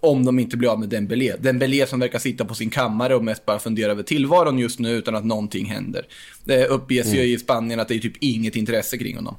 om 0.00 0.24
de 0.24 0.38
inte 0.38 0.56
blir 0.56 0.68
av 0.68 0.80
med 0.80 0.88
Dembélé. 0.88 1.36
Dembélé 1.36 1.86
som 1.86 2.00
verkar 2.00 2.18
sitta 2.18 2.44
på 2.44 2.54
sin 2.54 2.70
kammare 2.70 3.14
och 3.14 3.24
mest 3.24 3.46
bara 3.46 3.58
fundera 3.58 3.90
över 3.92 4.02
tillvaron 4.02 4.58
just 4.58 4.78
nu 4.78 4.90
utan 4.90 5.14
att 5.14 5.24
någonting 5.24 5.66
händer. 5.66 6.06
Det 6.44 6.66
uppges 6.66 7.06
mm. 7.06 7.18
ju 7.18 7.24
i 7.24 7.38
Spanien 7.38 7.80
att 7.80 7.88
det 7.88 7.94
är 7.94 7.98
typ 7.98 8.16
inget 8.20 8.56
intresse 8.56 8.98
kring 8.98 9.16
honom. 9.16 9.36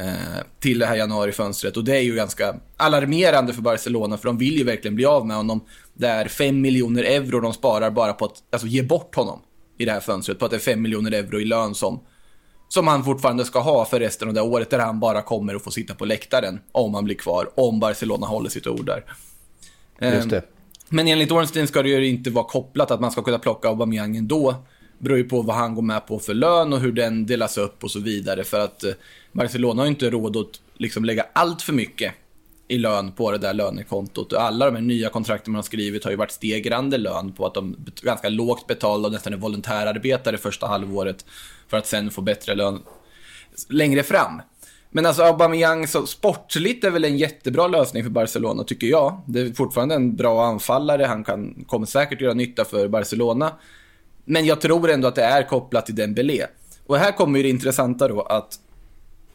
Eh, 0.00 0.42
till 0.60 0.78
det 0.78 0.86
här 0.86 0.96
januarifönstret. 0.96 1.76
Och 1.76 1.84
det 1.84 1.96
är 1.96 2.00
ju 2.00 2.14
ganska 2.14 2.56
alarmerande 2.76 3.52
för 3.52 3.62
Barcelona, 3.62 4.16
för 4.16 4.26
de 4.26 4.38
vill 4.38 4.58
ju 4.58 4.64
verkligen 4.64 4.94
bli 4.94 5.04
av 5.04 5.26
med 5.26 5.36
honom. 5.36 5.64
Det 5.94 6.06
är 6.06 6.28
5 6.28 6.60
miljoner 6.60 7.04
euro 7.04 7.40
de 7.40 7.52
sparar 7.52 7.90
bara 7.90 8.12
på 8.12 8.24
att 8.24 8.42
alltså, 8.52 8.68
ge 8.68 8.82
bort 8.82 9.14
honom 9.14 9.40
i 9.78 9.84
det 9.84 9.92
här 9.92 10.00
fönstret. 10.00 10.38
På 10.38 10.44
att 10.44 10.50
det 10.50 10.56
är 10.56 10.60
5 10.60 10.82
miljoner 10.82 11.12
euro 11.12 11.40
i 11.40 11.44
lön 11.44 11.74
som, 11.74 12.00
som 12.68 12.86
han 12.86 13.04
fortfarande 13.04 13.44
ska 13.44 13.60
ha 13.60 13.84
för 13.84 14.00
resten 14.00 14.28
av 14.28 14.34
det 14.34 14.40
året, 14.40 14.70
där 14.70 14.78
han 14.78 15.00
bara 15.00 15.22
kommer 15.22 15.54
att 15.54 15.64
få 15.64 15.70
sitta 15.70 15.94
på 15.94 16.04
läktaren 16.04 16.60
om 16.72 16.94
han 16.94 17.04
blir 17.04 17.16
kvar, 17.16 17.50
om 17.56 17.80
Barcelona 17.80 18.26
håller 18.26 18.50
sitt 18.50 18.66
ord 18.66 18.86
där. 18.86 19.04
Just 20.14 20.30
det. 20.30 20.36
Eh, 20.36 20.42
men 20.88 21.08
enligt 21.08 21.32
Ornstein 21.32 21.66
ska 21.66 21.82
det 21.82 21.88
ju 21.88 22.06
inte 22.06 22.30
vara 22.30 22.44
kopplat 22.44 22.90
att 22.90 23.00
man 23.00 23.12
ska 23.12 23.22
kunna 23.22 23.38
plocka 23.38 23.68
Aubameyang 23.68 24.16
ändå 24.16 24.54
beror 25.00 25.18
ju 25.18 25.24
på 25.24 25.42
vad 25.42 25.56
han 25.56 25.74
går 25.74 25.82
med 25.82 26.06
på 26.06 26.18
för 26.18 26.34
lön 26.34 26.72
och 26.72 26.80
hur 26.80 26.92
den 26.92 27.26
delas 27.26 27.58
upp 27.58 27.84
och 27.84 27.90
så 27.90 28.00
vidare. 28.00 28.44
För 28.44 28.60
att 28.60 28.84
eh, 28.84 28.92
Barcelona 29.32 29.82
har 29.82 29.86
inte 29.86 30.10
råd 30.10 30.36
att 30.36 30.60
liksom 30.74 31.04
lägga 31.04 31.26
allt 31.32 31.62
för 31.62 31.72
mycket 31.72 32.14
i 32.68 32.78
lön 32.78 33.12
på 33.12 33.32
det 33.32 33.38
där 33.38 33.54
lönekontot. 33.54 34.32
Och 34.32 34.42
alla 34.42 34.66
de 34.66 34.74
här 34.74 34.82
nya 34.82 35.08
kontrakten 35.08 35.52
man 35.52 35.58
har 35.58 35.62
skrivit 35.62 36.04
har 36.04 36.10
ju 36.10 36.16
varit 36.16 36.30
stegrande 36.30 36.98
lön 36.98 37.32
på 37.32 37.46
att 37.46 37.54
de 37.54 37.72
är 37.72 38.04
ganska 38.04 38.28
lågt 38.28 38.66
betalda 38.66 39.06
och 39.06 39.12
nästan 39.12 39.32
är 39.32 39.36
volontärarbetare 39.36 40.38
första 40.38 40.66
halvåret 40.66 41.24
för 41.68 41.76
att 41.76 41.86
sen 41.86 42.10
få 42.10 42.20
bättre 42.20 42.54
lön 42.54 42.82
längre 43.68 44.02
fram. 44.02 44.42
Men 44.90 45.06
alltså 45.06 45.22
Aubameyang 45.22 45.86
så 45.86 46.06
sportligt 46.06 46.84
är 46.84 46.90
väl 46.90 47.04
en 47.04 47.16
jättebra 47.16 47.68
lösning 47.68 48.02
för 48.02 48.10
Barcelona 48.10 48.64
tycker 48.64 48.86
jag. 48.86 49.20
Det 49.26 49.40
är 49.40 49.52
fortfarande 49.52 49.94
en 49.94 50.16
bra 50.16 50.46
anfallare, 50.46 51.04
han 51.04 51.24
kan, 51.24 51.64
kommer 51.66 51.86
säkert 51.86 52.20
göra 52.20 52.34
nytta 52.34 52.64
för 52.64 52.88
Barcelona. 52.88 53.52
Men 54.24 54.46
jag 54.46 54.60
tror 54.60 54.90
ändå 54.90 55.08
att 55.08 55.14
det 55.14 55.24
är 55.24 55.42
kopplat 55.42 55.86
till 55.86 55.94
Dembélé. 55.94 56.46
Och 56.86 56.96
här 56.96 57.12
kommer 57.12 57.38
ju 57.38 57.42
det 57.42 57.48
intressanta 57.48 58.08
då 58.08 58.22
att 58.22 58.58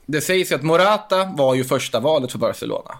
det 0.05 0.21
sägs 0.21 0.51
ju 0.51 0.55
att 0.55 0.63
Morata 0.63 1.25
var 1.37 1.55
ju 1.55 1.63
första 1.63 1.99
valet 1.99 2.31
för 2.31 2.39
Barcelona. 2.39 2.99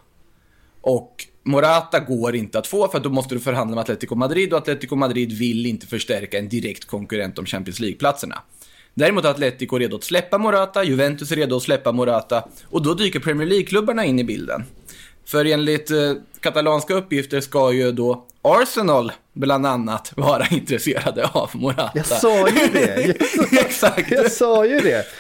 Och 0.81 1.25
Morata 1.43 1.99
går 1.99 2.35
inte 2.35 2.59
att 2.59 2.67
få 2.67 2.87
för 2.87 2.99
då 2.99 3.09
måste 3.09 3.35
du 3.35 3.39
förhandla 3.39 3.75
med 3.75 3.81
Atletico 3.81 4.15
Madrid 4.15 4.53
och 4.53 4.59
Atletico 4.59 4.95
Madrid 4.95 5.31
vill 5.31 5.65
inte 5.65 5.87
förstärka 5.87 6.39
en 6.39 6.49
direkt 6.49 6.85
konkurrent 6.85 7.39
om 7.39 7.45
Champions 7.45 7.79
League-platserna. 7.79 8.41
Däremot 8.93 9.25
är 9.25 9.29
Atletico 9.29 9.77
redo 9.77 9.95
att 9.95 10.03
släppa 10.03 10.37
Morata, 10.37 10.83
Juventus 10.83 11.31
är 11.31 11.35
redo 11.35 11.57
att 11.57 11.63
släppa 11.63 11.91
Morata 11.91 12.47
och 12.69 12.81
då 12.81 12.93
dyker 12.93 13.19
Premier 13.19 13.47
League-klubbarna 13.47 14.05
in 14.05 14.19
i 14.19 14.23
bilden. 14.23 14.63
För 15.25 15.45
enligt 15.45 15.91
eh, 15.91 16.13
katalanska 16.39 16.93
uppgifter 16.93 17.41
ska 17.41 17.73
ju 17.73 17.91
då 17.91 18.25
Arsenal 18.41 19.11
bland 19.35 19.65
annat 19.65 20.13
vara 20.15 20.47
intresserade 20.51 21.27
av 21.27 21.49
Morata. 21.53 21.91
Jag 21.93 22.05
sa 22.05 22.47
ju 22.47 22.67
det. 22.73 23.15
Exakt. 23.59 24.11
Jag 24.11 24.31
sa 24.31 24.65
ju 24.65 24.79
det. 24.79 25.05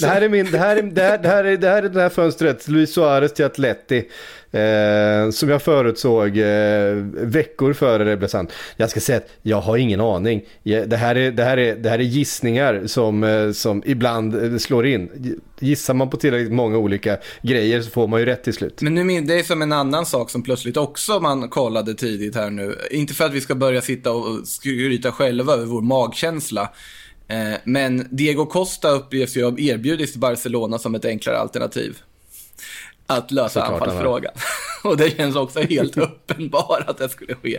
Det 0.00 0.06
här 0.06 0.22
är 0.22 0.28
min, 0.28 0.50
det 0.50 0.58
här 0.58 0.76
är, 0.76 0.82
det 0.82 1.02
här, 1.02 1.18
det 1.18 1.28
här 1.28 1.44
är, 1.44 1.56
det 1.56 1.68
här 1.68 1.82
är 1.82 1.88
det 1.88 2.00
här 2.00 2.08
fönstret, 2.08 2.68
Luis 2.68 2.94
Suarez 2.94 3.32
till 3.32 3.44
Atleti. 3.44 4.04
Eh, 4.52 5.30
som 5.30 5.48
jag 5.48 5.62
förutsåg 5.62 6.38
eh, 6.38 6.94
veckor 7.12 7.72
före 7.72 8.04
det 8.04 8.16
blev 8.16 8.28
sant. 8.28 8.52
Jag 8.76 8.90
ska 8.90 9.00
säga 9.00 9.18
att 9.18 9.28
jag 9.42 9.60
har 9.60 9.76
ingen 9.76 10.00
aning. 10.00 10.42
Det, 10.62 10.96
här 10.96 11.14
är, 11.14 11.30
det, 11.30 11.44
här 11.44 11.56
är, 11.56 11.76
det 11.76 11.90
här 11.90 11.98
är 11.98 12.02
gissningar 12.02 12.82
som, 12.86 13.24
eh, 13.24 13.52
som 13.52 13.82
ibland 13.86 14.44
eh, 14.44 14.58
slår 14.58 14.86
in. 14.86 15.38
Gissar 15.60 15.94
man 15.94 16.10
på 16.10 16.16
tillräckligt 16.16 16.52
många 16.52 16.78
olika 16.78 17.18
grejer 17.42 17.82
så 17.82 17.90
får 17.90 18.08
man 18.08 18.20
ju 18.20 18.26
rätt 18.26 18.44
till 18.44 18.52
slut. 18.52 18.82
Men 18.82 18.94
nu 18.94 19.20
det 19.20 19.38
är 19.38 19.42
som 19.42 19.62
en 19.62 19.72
annan 19.72 20.06
sak 20.06 20.30
som 20.30 20.42
plötsligt 20.42 20.76
också 20.76 21.20
man 21.20 21.48
kollade 21.48 21.94
tidigt 21.94 22.34
här 22.34 22.50
nu. 22.50 22.61
Inte 22.90 23.14
för 23.14 23.24
att 23.24 23.32
vi 23.32 23.40
ska 23.40 23.54
börja 23.54 23.82
sitta 23.82 24.12
och 24.12 24.48
skryta 24.48 25.12
själva 25.12 25.52
över 25.52 25.66
vår 25.66 25.82
magkänsla. 25.82 26.70
Eh, 27.28 27.54
men 27.64 28.08
Diego 28.10 28.46
Costa 28.46 28.90
uppges 28.90 29.36
ju 29.36 29.44
ha 29.44 29.58
erbjudits 29.58 30.16
Barcelona 30.16 30.78
som 30.78 30.94
ett 30.94 31.04
enklare 31.04 31.38
alternativ. 31.38 31.98
Att 33.06 33.30
lösa 33.30 33.60
Såklart 33.60 33.82
anfallsfrågan. 33.82 34.32
och 34.84 34.96
det 34.96 35.16
känns 35.16 35.36
också 35.36 35.60
helt 35.60 35.96
uppenbart 35.96 36.88
att 36.88 36.98
det 36.98 37.08
skulle 37.08 37.34
ske. 37.34 37.58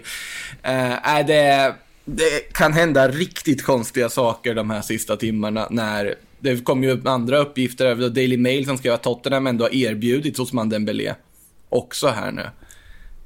Eh, 0.64 1.26
det, 1.28 1.76
det 2.06 2.54
kan 2.54 2.74
hända 2.74 3.08
riktigt 3.08 3.64
konstiga 3.64 4.10
saker 4.10 4.56
de 4.56 4.70
här 4.70 4.82
sista 4.82 5.18
timmarna 5.18 5.68
när 5.70 6.16
det 6.40 6.66
kommer 6.66 6.88
ju 6.88 6.94
upp 6.94 7.08
andra 7.08 7.38
uppgifter 7.38 7.86
över 7.86 8.10
Daily 8.10 8.38
Mail 8.38 8.66
som 8.66 8.78
skrev 8.78 8.94
att 8.94 9.04
Tottenham 9.04 9.48
ändå 9.48 9.66
har 9.66 9.76
erbjudits 9.76 10.40
hos 10.40 10.52
Dembélé 10.52 11.14
också 11.70 12.08
här 12.08 12.32
nu. 12.32 12.50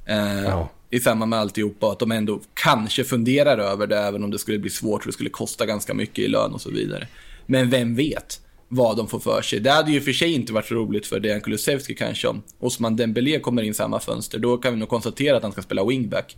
Eh, 0.05 0.43
Ja. 0.43 0.69
I 0.89 0.99
samband 0.99 1.29
med 1.29 1.39
alltihopa, 1.39 1.91
att 1.91 1.99
de 1.99 2.11
ändå 2.11 2.41
kanske 2.53 3.03
funderar 3.03 3.57
över 3.57 3.87
det, 3.87 3.97
även 3.97 4.23
om 4.23 4.31
det 4.31 4.39
skulle 4.39 4.59
bli 4.59 4.69
svårt 4.69 5.01
och 5.01 5.07
det 5.07 5.13
skulle 5.13 5.29
kosta 5.29 5.65
ganska 5.65 5.93
mycket 5.93 6.19
i 6.19 6.27
lön 6.27 6.53
och 6.53 6.61
så 6.61 6.71
vidare. 6.71 7.07
Men 7.45 7.69
vem 7.69 7.95
vet 7.95 8.41
vad 8.67 8.97
de 8.97 9.07
får 9.07 9.19
för 9.19 9.41
sig. 9.41 9.59
Det 9.59 9.71
hade 9.71 9.91
ju 9.91 10.01
för 10.01 10.11
sig 10.11 10.33
inte 10.33 10.53
varit 10.53 10.71
roligt 10.71 11.07
för 11.07 11.19
Dejan 11.19 11.41
Kulusevski 11.41 11.95
kanske 11.95 12.27
om 12.27 12.43
Osman 12.59 12.95
Dembélé 12.95 13.39
kommer 13.39 13.61
in 13.61 13.73
samma 13.73 13.99
fönster. 13.99 14.39
Då 14.39 14.57
kan 14.57 14.73
vi 14.73 14.79
nog 14.79 14.89
konstatera 14.89 15.37
att 15.37 15.43
han 15.43 15.51
ska 15.51 15.61
spela 15.61 15.85
wingback. 15.85 16.37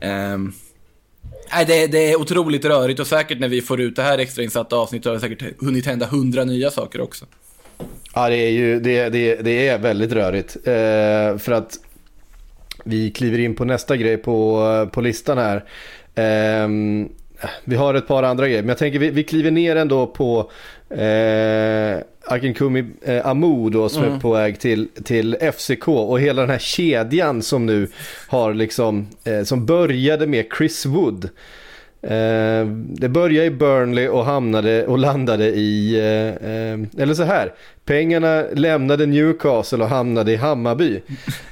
Um, 0.00 0.52
Nej, 1.52 1.64
det, 1.66 1.86
det 1.86 2.12
är 2.12 2.20
otroligt 2.20 2.64
rörigt 2.64 3.00
och 3.00 3.06
säkert 3.06 3.40
när 3.40 3.48
vi 3.48 3.62
får 3.62 3.80
ut 3.80 3.96
det 3.96 4.02
här 4.02 4.18
extrainsatta 4.18 4.76
avsnittet 4.76 5.06
har 5.06 5.12
det 5.12 5.20
säkert 5.20 5.60
hunnit 5.60 5.86
hända 5.86 6.06
hundra 6.06 6.44
nya 6.44 6.70
saker 6.70 7.00
också. 7.00 7.26
Ja, 8.14 8.28
det 8.28 8.36
är 8.36 8.50
ju 8.50 8.80
det, 8.80 9.08
det, 9.08 9.34
det 9.34 9.68
är 9.68 9.78
väldigt 9.78 10.12
rörigt. 10.12 10.56
Eh, 10.56 11.38
för 11.38 11.52
att 11.52 11.78
vi 12.84 13.10
kliver 13.10 13.38
in 13.38 13.54
på 13.54 13.64
nästa 13.64 13.96
grej 13.96 14.16
på, 14.16 14.88
på 14.92 15.00
listan 15.00 15.38
här. 15.38 15.64
Ehm, 16.14 17.08
vi 17.64 17.76
har 17.76 17.94
ett 17.94 18.08
par 18.08 18.22
andra 18.22 18.48
grejer, 18.48 18.62
men 18.62 18.68
jag 18.68 18.78
tänker 18.78 18.98
vi, 18.98 19.10
vi 19.10 19.24
kliver 19.24 19.50
ner 19.50 19.76
ändå 19.76 20.06
på 20.06 20.50
eh, 20.90 21.98
Akinkumi 22.24 22.84
eh, 23.02 23.26
Amu 23.26 23.70
då 23.70 23.88
som 23.88 24.04
är 24.04 24.18
på 24.18 24.32
väg 24.32 24.60
till, 24.60 24.88
till 25.04 25.36
FCK 25.52 25.88
och 25.88 26.20
hela 26.20 26.40
den 26.40 26.50
här 26.50 26.58
kedjan 26.58 27.42
som 27.42 27.66
nu 27.66 27.88
har 28.28 28.54
liksom, 28.54 29.08
eh, 29.24 29.42
som 29.42 29.66
började 29.66 30.26
med 30.26 30.46
Chris 30.58 30.86
Wood. 30.86 31.28
Eh, 32.02 32.66
det 32.88 33.08
började 33.08 33.46
i 33.46 33.50
Burnley 33.50 34.08
och 34.08 34.24
hamnade 34.24 34.86
och 34.86 34.98
landade 34.98 35.46
i, 35.46 35.98
eh, 35.98 36.50
eh, 36.50 37.02
eller 37.02 37.14
så 37.14 37.22
här, 37.22 37.52
pengarna 37.84 38.44
lämnade 38.52 39.06
Newcastle 39.06 39.84
och 39.84 39.90
hamnade 39.90 40.32
i 40.32 40.36
Hammarby. 40.36 41.02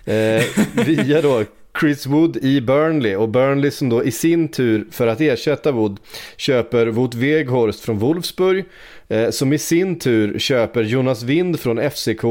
Eh, 0.05 0.43
via 0.87 1.23
då 1.23 1.45
Chris 1.81 2.07
Wood 2.07 2.37
i 2.37 2.61
Burnley 2.61 3.17
och 3.17 3.29
Burnley 3.29 3.71
som 3.71 3.89
då 3.89 4.05
i 4.05 4.11
sin 4.11 4.49
tur 4.49 4.87
för 4.91 5.07
att 5.07 5.21
ersätta 5.21 5.73
Wood 5.73 6.01
köper 6.37 6.87
Wout 6.87 7.15
Weghorst 7.15 7.81
från 7.81 7.99
Wolfsburg 7.99 8.65
eh, 9.09 9.31
som 9.31 9.53
i 9.53 9.59
sin 9.59 9.99
tur 9.99 10.39
köper 10.39 10.83
Jonas 10.83 11.23
Wind 11.23 11.61
från 11.61 11.91
FCK 11.91 12.23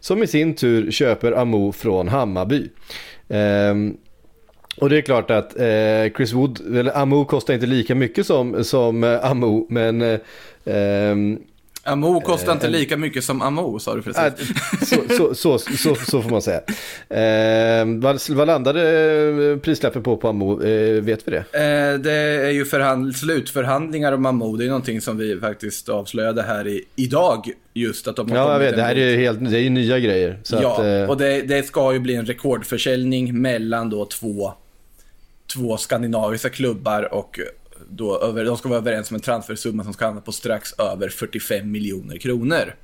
som 0.00 0.22
i 0.22 0.26
sin 0.26 0.54
tur 0.54 0.90
köper 0.90 1.32
Amo 1.32 1.72
från 1.72 2.08
Hammarby. 2.08 2.68
Eh, 3.28 3.74
och 4.80 4.90
det 4.90 4.96
är 4.98 5.02
klart 5.02 5.30
att 5.30 5.56
eh, 5.58 6.12
Chris 6.16 6.32
Wood, 6.32 6.76
eller 6.76 6.98
Amo 6.98 7.24
kostar 7.24 7.54
inte 7.54 7.66
lika 7.66 7.94
mycket 7.94 8.26
som, 8.26 8.64
som 8.64 9.04
eh, 9.04 9.30
Amo, 9.30 9.66
men 9.70 10.02
eh, 10.02 10.18
ehm, 10.64 11.38
Amo 11.88 12.20
kostar 12.20 12.52
inte 12.52 12.68
lika 12.68 12.96
mycket 12.96 13.24
som 13.24 13.42
Amo, 13.42 13.78
sa 13.78 13.94
du 13.94 14.02
precis. 14.02 14.48
så, 15.18 15.34
så, 15.34 15.58
så, 15.58 15.94
så, 15.94 16.22
får 16.22 16.30
man 16.30 16.42
säga. 16.42 16.60
Eh, 17.08 17.86
vad, 18.36 18.46
landade 18.46 18.82
eh, 19.52 19.58
prislappen 19.58 20.02
på 20.02 20.16
på 20.16 20.28
Amo? 20.28 20.62
Eh, 20.62 21.02
vet 21.02 21.28
vi 21.28 21.30
det? 21.30 21.38
Eh, 21.38 21.98
det 21.98 22.12
är 22.12 22.50
ju 22.50 22.64
förhand- 22.64 23.16
slutförhandlingar 23.16 24.12
om 24.12 24.26
Amo. 24.26 24.56
Det 24.56 24.64
är 24.64 24.68
någonting 24.68 25.00
som 25.00 25.16
vi 25.16 25.40
faktiskt 25.40 25.88
avslöjade 25.88 26.42
här 26.42 26.68
i, 26.68 26.84
idag. 26.96 27.50
Just 27.74 28.08
att 28.08 28.16
de 28.16 28.30
har 28.30 28.38
Ja, 28.38 28.52
jag 28.52 28.58
vet. 28.58 28.76
Det 28.76 28.82
här 28.82 28.96
är 28.96 29.10
ju 29.10 29.16
helt, 29.16 29.50
det 29.50 29.60
är 29.60 29.70
nya 29.70 29.98
grejer. 29.98 30.38
Ja, 30.50 30.86
eh, 30.86 31.10
och 31.10 31.16
det, 31.16 31.42
det 31.42 31.62
ska 31.62 31.92
ju 31.92 31.98
bli 31.98 32.14
en 32.14 32.26
rekordförsäljning 32.26 33.42
mellan 33.42 33.90
då 33.90 34.04
två, 34.04 34.52
två 35.54 35.76
skandinaviska 35.76 36.50
klubbar 36.50 37.14
och 37.14 37.40
då 37.90 38.20
över, 38.20 38.44
de 38.44 38.56
ska 38.56 38.68
vara 38.68 38.78
överens 38.78 39.10
om 39.10 39.14
en 39.14 39.20
transfersumma 39.20 39.84
som 39.84 39.92
ska 39.92 40.06
hamna 40.06 40.20
på 40.20 40.32
strax 40.32 40.72
över 40.72 41.08
45 41.08 41.70
miljoner 41.70 42.16
kronor. 42.16 42.74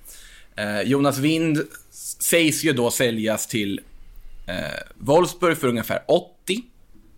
Eh, 0.57 0.83
Jonas 0.83 1.19
Wind 1.19 1.59
sägs 2.21 2.65
ju 2.65 2.73
då 2.73 2.91
säljas 2.91 3.47
till 3.47 3.81
eh, 4.47 4.55
Wolfsburg 4.99 5.59
för 5.59 5.69
ungefär 5.69 6.03
80 6.07 6.63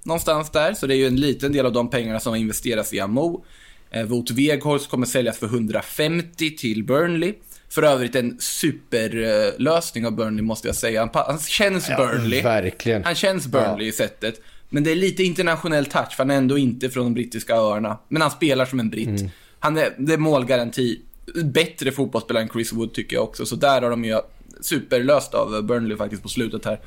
någonstans 0.03 0.51
där, 0.51 0.75
så 0.75 0.87
det 0.87 0.95
är 0.95 0.97
ju 0.97 1.07
en 1.07 1.17
liten 1.17 1.53
del 1.53 1.67
av 1.67 1.73
de 1.73 1.91
pengarna 1.91 2.21
som 2.21 2.35
investeras 2.35 2.93
i 2.93 3.01
Amo. 3.01 3.45
Eh, 3.91 4.05
Wout 4.05 4.31
Weghorst 4.31 4.91
kommer 4.91 5.07
säljas 5.07 5.39
för 5.39 5.47
150 5.47 6.57
till 6.57 6.85
Burnley. 6.85 7.35
För 7.69 7.83
övrigt 7.83 8.15
en 8.15 8.37
superlösning 8.41 10.07
av 10.07 10.13
Burnley 10.13 10.43
måste 10.43 10.69
jag 10.69 10.77
säga. 10.77 11.01
Han, 11.01 11.25
han 11.27 11.39
känns 11.39 11.89
Burnley. 11.89 12.43
verkligen. 12.43 13.05
Han 13.05 13.15
känns 13.15 13.47
Burnley 13.47 13.89
i 13.89 13.93
sättet. 13.93 14.41
Men 14.75 14.85
det 14.85 14.91
är 14.91 14.97
lite 14.97 15.25
internationell 15.25 15.87
touch, 15.87 16.11
för 16.17 16.25
han 16.25 16.31
är 16.31 16.37
ändå 16.37 16.59
inte 16.59 16.91
från 16.91 17.05
de 17.05 17.15
brittiska 17.15 17.55
öarna. 17.55 17.99
Men 18.09 18.23
han 18.23 18.31
spelar 18.31 18.67
som 18.67 18.81
en 18.81 18.91
britt. 18.91 19.21
Mm. 19.21 19.31
Han 19.59 19.79
är, 19.79 19.95
det 19.99 20.13
är 20.13 20.19
målgaranti. 20.19 21.01
Bättre 21.45 21.93
fotbollsspelare 21.93 22.43
än 22.43 22.49
Chris 22.49 22.73
Wood 22.73 22.95
tycker 22.95 23.17
jag 23.17 23.25
också. 23.25 23.47
Så 23.47 23.57
där 23.57 23.83
har 23.83 23.91
de 23.91 24.05
ju 24.05 24.21
superlöst 24.61 25.35
av 25.35 25.63
Burnley 25.63 25.97
faktiskt 25.97 26.23
på 26.23 26.29
slutet 26.29 26.65
här. 26.65 26.81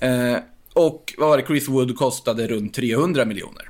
Eh, 0.00 0.38
och 0.72 1.14
vad 1.18 1.28
var 1.28 1.36
det, 1.36 1.46
Chris 1.46 1.68
Wood 1.68 1.96
kostade 1.96 2.46
runt 2.46 2.74
300 2.74 3.24
miljoner. 3.24 3.68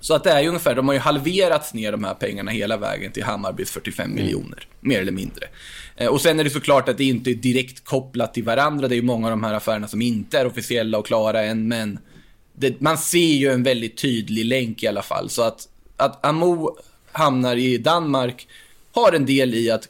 Så 0.00 0.14
att 0.14 0.24
det 0.24 0.30
är 0.30 0.40
ju 0.40 0.48
ungefär, 0.48 0.74
de 0.74 0.88
har 0.88 0.94
ju 0.94 1.00
halverats 1.00 1.74
ner 1.74 1.92
de 1.92 2.04
här 2.04 2.14
pengarna 2.14 2.50
hela 2.50 2.76
vägen 2.76 3.12
till 3.12 3.24
Hammarbys 3.24 3.70
45 3.70 4.14
miljoner, 4.14 4.68
mer 4.80 5.00
eller 5.00 5.12
mindre. 5.12 5.46
Eh, 5.96 6.08
och 6.08 6.20
sen 6.20 6.40
är 6.40 6.44
det 6.44 6.50
såklart 6.50 6.88
att 6.88 6.98
det 6.98 7.04
inte 7.04 7.30
är 7.30 7.34
direkt 7.34 7.84
kopplat 7.84 8.34
till 8.34 8.44
varandra, 8.44 8.88
det 8.88 8.94
är 8.94 8.96
ju 8.96 9.02
många 9.02 9.26
av 9.26 9.30
de 9.30 9.44
här 9.44 9.54
affärerna 9.54 9.88
som 9.88 10.02
inte 10.02 10.38
är 10.38 10.46
officiella 10.46 10.98
och 10.98 11.06
klara 11.06 11.42
än, 11.42 11.68
men 11.68 11.98
det, 12.60 12.80
man 12.80 12.98
ser 12.98 13.18
ju 13.18 13.50
en 13.50 13.62
väldigt 13.62 13.96
tydlig 13.96 14.44
länk 14.44 14.82
i 14.82 14.86
alla 14.86 15.02
fall. 15.02 15.30
Så 15.30 15.42
att, 15.42 15.68
att 15.96 16.26
Amo 16.26 16.76
hamnar 17.12 17.56
i 17.56 17.78
Danmark 17.78 18.48
har 18.92 19.12
en 19.12 19.26
del 19.26 19.54
i 19.54 19.70
att, 19.70 19.88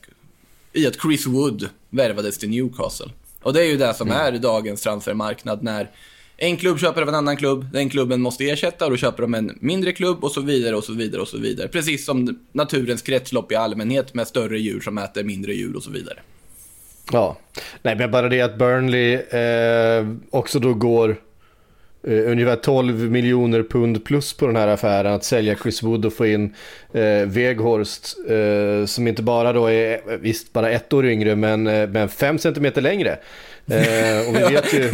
i 0.73 0.87
att 0.87 1.03
Chris 1.03 1.27
Wood 1.27 1.69
värvades 1.91 2.39
till 2.39 2.51
Newcastle. 2.51 3.11
Och 3.43 3.53
det 3.53 3.61
är 3.61 3.67
ju 3.67 3.77
det 3.77 3.95
som 3.95 4.11
är 4.11 4.33
dagens 4.33 4.83
transfermarknad 4.83 5.63
när 5.63 5.91
en 6.37 6.57
klubb 6.57 6.81
köper 6.81 7.03
av 7.03 7.09
en 7.09 7.15
annan 7.15 7.37
klubb, 7.37 7.67
den 7.73 7.89
klubben 7.89 8.21
måste 8.21 8.45
ersätta 8.45 8.85
och 8.85 8.91
då 8.91 8.97
köper 8.97 9.23
de 9.23 9.35
en 9.35 9.59
mindre 9.61 9.93
klubb 9.93 10.25
och 10.25 10.31
så 10.31 10.41
vidare 10.41 10.77
och 10.77 10.85
så 10.85 10.93
vidare 10.93 11.21
och 11.21 11.29
så 11.29 11.39
vidare. 11.39 11.69
Precis 11.69 12.05
som 12.05 12.39
naturens 12.53 13.03
kretslopp 13.03 13.53
i 13.53 13.55
allmänhet 13.55 14.15
med 14.15 14.29
större 14.29 14.59
djur 14.59 14.81
som 14.81 14.99
äter 14.99 15.25
mindre 15.25 15.55
djur 15.55 15.77
och 15.77 15.83
så 15.83 15.91
vidare. 15.91 16.19
Ja, 17.13 17.39
nej 17.83 17.97
men 17.97 18.11
bara 18.11 18.29
det 18.29 18.41
att 18.41 18.59
Burnley 18.59 19.15
eh, 19.15 20.07
också 20.31 20.59
då 20.59 20.75
går 20.75 21.17
eh, 22.03 22.31
ungefär 22.31 22.57
12 22.57 23.11
miljoner 23.11 23.63
pund 23.63 24.05
plus 24.05 24.33
på 24.33 24.47
den 24.47 24.57
här 24.57 24.69
affären. 24.69 25.13
Att 25.13 25.25
sälja 25.25 25.57
Chris 25.63 25.83
Wood 25.83 26.05
och 26.05 26.13
få 26.13 26.27
in 26.27 26.55
eh, 26.93 27.27
Weghorst 27.27 28.17
eh, 28.29 28.87
som 28.87 29.09
inte 29.09 29.23
bara 29.23 29.53
då 29.53 29.71
är, 29.71 30.19
visst 30.19 30.53
bara 30.53 30.71
ett 30.71 30.93
år 30.93 31.07
yngre 31.07 31.37
men, 31.37 31.63
men 31.63 32.09
fem 32.09 32.39
centimeter 32.39 32.81
längre. 32.81 33.19
Och 34.29 34.35
vi 34.37 34.55
vet 34.55 34.75
ju 34.75 34.93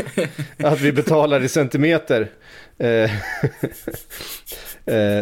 att 0.67 0.81
vi 0.81 0.93
betalar 0.93 1.43
i 1.43 1.49
centimeter. 1.49 2.31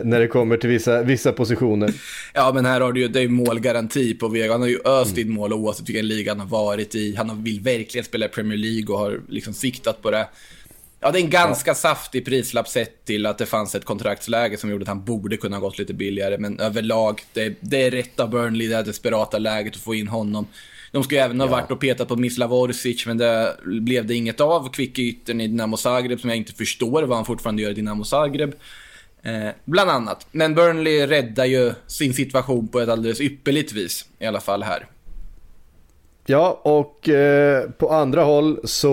När 0.04 0.20
det 0.20 0.26
kommer 0.26 0.56
till 0.56 0.70
vissa, 0.70 1.02
vissa 1.02 1.32
positioner. 1.32 1.90
Ja, 2.34 2.52
men 2.54 2.64
här 2.64 2.80
har 2.80 2.92
du 2.92 3.00
ju, 3.00 3.08
det 3.08 3.18
är 3.18 3.22
ju 3.22 3.28
målgaranti 3.28 4.14
på 4.14 4.28
Vega. 4.28 4.52
Han 4.52 4.60
har 4.60 4.68
ju 4.68 4.78
öst 4.84 5.18
in 5.18 5.32
mål 5.32 5.52
oavsett 5.52 5.88
vilken 5.88 6.08
liga 6.08 6.30
han 6.30 6.40
har 6.40 6.46
varit 6.46 6.94
i. 6.94 7.14
Han 7.16 7.44
vill 7.44 7.60
verkligen 7.60 8.04
spela 8.04 8.28
Premier 8.28 8.58
League 8.58 8.94
och 8.94 8.98
har 8.98 9.20
liksom 9.28 9.54
siktat 9.54 10.02
på 10.02 10.10
det. 10.10 10.26
Ja, 11.04 11.10
det 11.10 11.18
är 11.18 11.22
en 11.22 11.30
ganska 11.30 11.70
ja. 11.70 11.74
saftig 11.74 12.24
prislapp 12.24 12.68
sett 12.68 13.04
till 13.04 13.26
att 13.26 13.38
det 13.38 13.46
fanns 13.46 13.74
ett 13.74 13.84
kontraktsläge 13.84 14.56
som 14.56 14.70
gjorde 14.70 14.82
att 14.82 14.88
han 14.88 15.04
borde 15.04 15.36
kunna 15.36 15.60
gått 15.60 15.78
lite 15.78 15.94
billigare. 15.94 16.38
Men 16.38 16.60
överlag, 16.60 17.22
det, 17.32 17.56
det 17.60 17.82
är 17.82 17.90
rätt 17.90 18.20
av 18.20 18.30
Burnley, 18.30 18.68
det 18.68 18.76
här 18.76 18.82
desperata 18.82 19.38
läget 19.38 19.74
att 19.74 19.80
få 19.80 19.94
in 19.94 20.08
honom. 20.08 20.46
De 20.92 21.04
skulle 21.04 21.24
även 21.24 21.40
ha 21.40 21.46
ja. 21.46 21.52
varit 21.52 21.70
och 21.70 21.80
petat 21.80 22.08
på 22.08 22.16
Mislav 22.16 22.54
Orsic, 22.54 23.06
men 23.06 23.18
det 23.18 23.56
blev 23.64 24.06
det 24.06 24.14
inget 24.14 24.40
av. 24.40 24.72
Kvicke 24.72 25.02
yttern 25.02 25.40
i 25.40 25.46
Dinamo 25.46 25.76
Zagreb, 25.76 26.20
som 26.20 26.30
jag 26.30 26.36
inte 26.36 26.52
förstår 26.52 27.02
vad 27.02 27.18
han 27.18 27.24
fortfarande 27.24 27.62
gör 27.62 27.70
i 27.70 27.74
Dinamo 27.74 28.04
Zagreb. 28.04 28.54
Eh, 29.22 29.48
bland 29.64 29.90
annat. 29.90 30.26
Men 30.32 30.54
Burnley 30.54 31.06
räddar 31.06 31.44
ju 31.44 31.72
sin 31.86 32.14
situation 32.14 32.68
på 32.68 32.80
ett 32.80 32.88
alldeles 32.88 33.20
ypperligt 33.20 33.72
vis, 33.72 34.08
i 34.18 34.26
alla 34.26 34.40
fall 34.40 34.62
här. 34.62 34.86
Ja, 36.26 36.60
och 36.62 37.08
eh, 37.08 37.70
på 37.70 37.88
andra 37.88 38.22
håll 38.22 38.60
så 38.64 38.90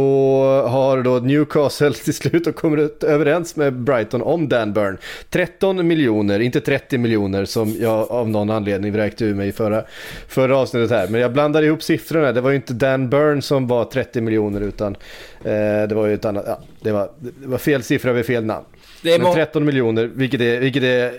har 0.67 1.01
då 1.03 1.19
Newcastle 1.19 1.93
till 2.03 2.13
slut 2.13 2.55
kommit 2.55 3.03
överens 3.03 3.55
med 3.55 3.73
Brighton 3.73 4.21
om 4.21 4.49
Dan 4.49 4.73
Burn. 4.73 4.97
13 5.29 5.87
miljoner, 5.87 6.39
inte 6.39 6.61
30 6.61 6.97
miljoner 6.97 7.45
som 7.45 7.75
jag 7.79 8.11
av 8.11 8.29
någon 8.29 8.49
anledning 8.49 8.91
vräkte 8.91 9.25
ur 9.25 9.33
mig 9.35 9.47
i 9.47 9.51
förra, 9.51 9.83
förra 10.27 10.57
avsnittet 10.57 10.89
här. 10.91 11.07
Men 11.07 11.21
jag 11.21 11.33
blandade 11.33 11.65
ihop 11.65 11.83
siffrorna, 11.83 12.31
det 12.31 12.41
var 12.41 12.49
ju 12.49 12.55
inte 12.55 12.73
Dan 12.73 13.09
Burn 13.09 13.41
som 13.41 13.67
var 13.67 13.85
30 13.85 14.21
miljoner 14.21 14.61
utan 14.61 14.95
eh, 15.43 15.87
det 15.89 15.95
var 15.95 16.07
ju 16.07 16.13
ett 16.13 16.25
annat, 16.25 16.43
ja, 16.47 16.59
det 16.81 16.91
var, 16.91 17.09
det 17.19 17.47
var 17.47 17.57
fel 17.57 17.83
siffra 17.83 18.13
vid 18.13 18.25
fel 18.25 18.45
namn. 18.45 18.65
Det 19.01 19.13
är 19.13 19.19
Men 19.19 19.33
13 19.33 19.65
miljoner, 19.65 20.09
vilket 20.13 20.41
är, 20.41 20.59
vilket 20.59 20.83
är 20.83 21.11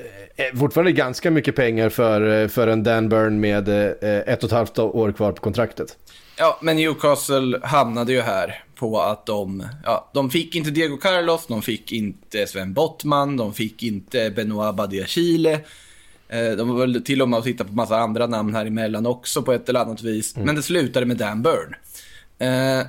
fortfarande 0.56 0.92
ganska 0.92 1.30
mycket 1.30 1.56
pengar 1.56 1.88
för, 1.88 2.48
för 2.48 2.68
en 2.68 2.82
Dan 2.82 3.08
Burn 3.08 3.40
med 3.40 3.68
eh, 3.68 4.32
ett 4.32 4.42
och 4.42 4.48
ett 4.48 4.52
halvt 4.52 4.78
år 4.78 5.12
kvar 5.12 5.32
på 5.32 5.40
kontraktet. 5.40 5.96
Ja, 6.42 6.58
men 6.60 6.76
Newcastle 6.76 7.60
hamnade 7.62 8.12
ju 8.12 8.20
här 8.20 8.64
på 8.74 9.00
att 9.00 9.26
de, 9.26 9.66
ja, 9.84 10.10
de 10.14 10.30
fick 10.30 10.54
inte 10.54 10.70
Diego 10.70 10.96
Carlos, 10.96 11.46
de 11.46 11.62
fick 11.62 11.92
inte 11.92 12.46
Sven 12.46 12.72
Bottman, 12.72 13.36
de 13.36 13.54
fick 13.54 13.82
inte 13.82 14.30
Benoit 14.30 14.74
Badiachile. 14.74 15.52
Eh, 16.28 16.50
de 16.56 16.68
var 16.68 16.80
väl 16.80 17.04
till 17.04 17.22
och 17.22 17.28
med 17.28 17.38
att 17.38 17.44
titta 17.44 17.64
på 17.64 17.72
massa 17.72 17.96
andra 17.96 18.26
namn 18.26 18.54
här 18.54 18.66
emellan 18.66 19.06
också 19.06 19.42
på 19.42 19.52
ett 19.52 19.68
eller 19.68 19.80
annat 19.80 20.02
vis. 20.02 20.36
Mm. 20.36 20.46
Men 20.46 20.56
det 20.56 20.62
slutade 20.62 21.06
med 21.06 21.16
Dan 21.16 21.42
Burn. 21.42 21.74
Eh, 22.38 22.86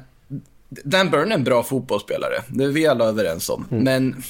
Dan 0.69 1.09
Burn 1.09 1.31
är 1.31 1.35
en 1.35 1.43
bra 1.43 1.63
fotbollsspelare, 1.63 2.41
det 2.47 2.63
är 2.63 2.67
vi 2.67 2.87
alla 2.87 3.05
överens 3.05 3.49
om. 3.49 3.65
Mm. 3.71 3.83
Men 3.83 4.23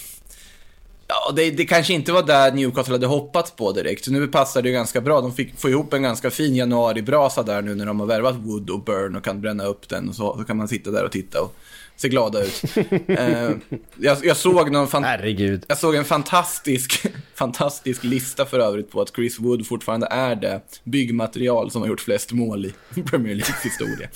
Ja, 1.08 1.32
det, 1.36 1.52
det, 1.52 1.66
kanske 1.66 1.94
inte 1.94 2.12
var 2.12 2.24
där 2.24 2.52
Newcastle 2.52 2.94
hade 2.94 3.08
hoppats 3.08 3.52
på 3.52 3.72
direkt. 3.72 4.08
Nu 4.08 4.28
passar 4.28 4.62
det 4.62 4.70
ju 4.70 4.74
ganska 4.74 5.02
bra. 5.02 5.22
De 5.22 5.34
fick 5.34 5.60
få 5.60 5.70
ihop 5.70 5.94
en 5.94 6.04
ganska 6.04 6.30
fin 6.30 6.56
januari-brasa 6.56 7.44
där 7.44 7.62
nu 7.62 7.76
när 7.76 7.86
de 7.86 8.00
har 8.00 8.08
värvat 8.08 8.36
Wood 8.36 8.70
och 8.70 8.84
Burn 8.84 9.16
och 9.16 9.24
kan 9.24 9.42
bränna 9.42 9.66
upp 9.66 9.90
den. 9.90 10.10
Och 10.10 10.16
så, 10.16 10.38
så 10.38 10.44
kan 10.44 10.58
man 10.58 10.68
sitta 10.68 10.92
där 10.92 11.06
och 11.06 11.12
titta 11.12 11.42
och 11.42 11.56
se 11.96 12.10
glada 12.10 12.44
ut. 12.44 12.64
eh, 13.08 13.52
jag, 13.96 14.26
jag, 14.26 14.38
såg 14.38 14.72
någon 14.72 14.88
fan... 14.88 15.04
Herregud. 15.04 15.66
Jag 15.68 15.78
såg 15.78 15.96
en 15.96 16.06
fantastisk, 16.06 17.06
fantastisk 17.36 18.04
lista 18.04 18.46
för 18.46 18.60
övrigt 18.60 18.92
på 18.92 19.02
att 19.02 19.16
Chris 19.16 19.40
Wood 19.40 19.68
fortfarande 19.68 20.08
är 20.12 20.36
det 20.36 20.62
byggmaterial 20.84 21.72
som 21.72 21.82
har 21.82 21.90
gjort 21.90 22.02
flest 22.02 22.32
mål 22.32 22.66
i 22.66 23.02
Premier 23.02 23.36
Leagues 23.36 23.66
historia. 23.66 24.08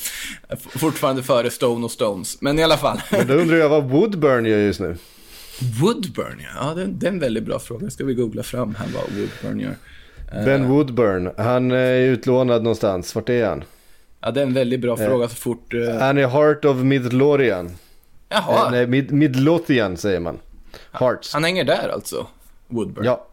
Fortfarande 0.60 1.23
före 1.23 1.50
Stone 1.50 1.86
och 1.86 1.91
Stones. 1.91 2.41
Men 2.41 2.60
i 2.60 2.63
alla 2.63 2.78
fall. 2.78 3.02
Men 3.12 3.28
då 3.28 3.34
undrar 3.34 3.58
jag 3.58 3.69
vad 3.69 3.89
Woodburn 3.89 4.45
gör 4.45 4.60
just 4.60 4.80
nu. 4.80 4.97
Woodburn, 5.82 6.41
ja. 6.56 6.74
det, 6.74 6.86
det, 6.86 7.08
är 7.08 7.12
en 7.12 7.20
väldigt 7.20 7.43
bra 7.43 7.60
fråga. 7.60 7.89
Ska 7.89 8.06
vi 8.06 8.13
googla 8.13 8.43
fram 8.43 8.76
här 8.76 8.88
vad 8.93 9.04
Woodburn 9.04 9.60
gör. 9.60 9.76
Ben 10.46 10.62
uh, 10.62 10.70
Woodburn, 10.70 11.32
han 11.38 11.72
är 11.72 12.02
utlånad 12.02 12.63
någonstans. 12.63 13.15
Vart 13.15 13.30
är 13.30 13.46
han? 13.46 13.63
Ja, 14.22 14.32
det 14.32 14.39
är 14.39 14.46
en 14.46 14.54
väldigt 14.54 14.80
bra 14.80 14.91
uh, 14.91 15.08
fråga 15.08 15.30
så 15.30 15.36
fort... 15.36 15.74
Han 16.00 16.17
är 16.17 16.28
Heart 16.28 16.65
of 16.65 16.78
Midlothian. 16.78 17.72
Jaha. 18.30 18.70
Nej, 18.70 18.88
Mid 18.88 19.12
Midlothian 19.12 19.98
säger 19.98 20.20
man. 20.20 20.39
Hearts. 20.91 21.34
Han 21.34 21.43
hänger 21.43 21.63
där 21.63 21.89
alltså, 21.93 22.28
Woodburn? 22.67 23.06
Ja. 23.06 23.28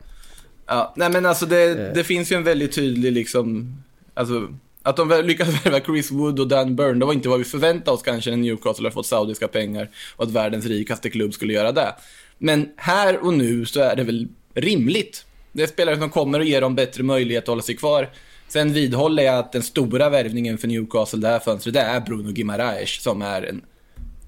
Ja, 0.66 0.92
nej 0.96 1.10
men 1.10 1.26
alltså 1.26 1.46
det, 1.46 1.74
det 1.94 2.04
finns 2.04 2.32
ju 2.32 2.36
en 2.36 2.44
väldigt 2.44 2.74
tydlig 2.74 3.12
liksom... 3.12 3.76
Alltså, 4.14 4.48
att 4.84 4.96
de 4.96 5.22
lyckades 5.24 5.66
värva 5.66 5.80
Chris 5.80 6.10
Wood 6.10 6.40
och 6.40 6.48
Dan 6.48 6.76
Burn, 6.76 6.98
det 6.98 7.06
var 7.06 7.12
inte 7.12 7.28
vad 7.28 7.38
vi 7.38 7.44
förväntade 7.44 7.90
oss 7.90 8.02
kanske 8.02 8.30
när 8.30 8.36
Newcastle 8.36 8.86
har 8.86 8.90
fått 8.90 9.06
saudiska 9.06 9.48
pengar 9.48 9.90
och 10.16 10.24
att 10.24 10.30
världens 10.30 10.66
rikaste 10.66 11.10
klubb 11.10 11.34
skulle 11.34 11.52
göra 11.52 11.72
det. 11.72 11.94
Men 12.38 12.68
här 12.76 13.24
och 13.24 13.34
nu 13.34 13.66
så 13.66 13.80
är 13.80 13.96
det 13.96 14.04
väl 14.04 14.28
rimligt. 14.54 15.26
Det 15.52 15.62
är 15.62 15.66
spelare 15.66 15.98
som 15.98 16.10
kommer 16.10 16.38
och 16.38 16.44
ger 16.44 16.60
dem 16.60 16.74
bättre 16.74 17.02
möjlighet 17.02 17.44
att 17.44 17.48
hålla 17.48 17.62
sig 17.62 17.76
kvar. 17.76 18.10
Sen 18.48 18.72
vidhåller 18.72 19.22
jag 19.22 19.38
att 19.38 19.52
den 19.52 19.62
stora 19.62 20.10
värvningen 20.10 20.58
för 20.58 20.68
Newcastle 20.68 21.20
det 21.20 21.28
här 21.28 21.38
fönstret, 21.38 21.74
det 21.74 21.80
är 21.80 22.00
Bruno 22.00 22.32
Gimaraes 22.32 23.02
som 23.02 23.22
är 23.22 23.42
en... 23.42 23.62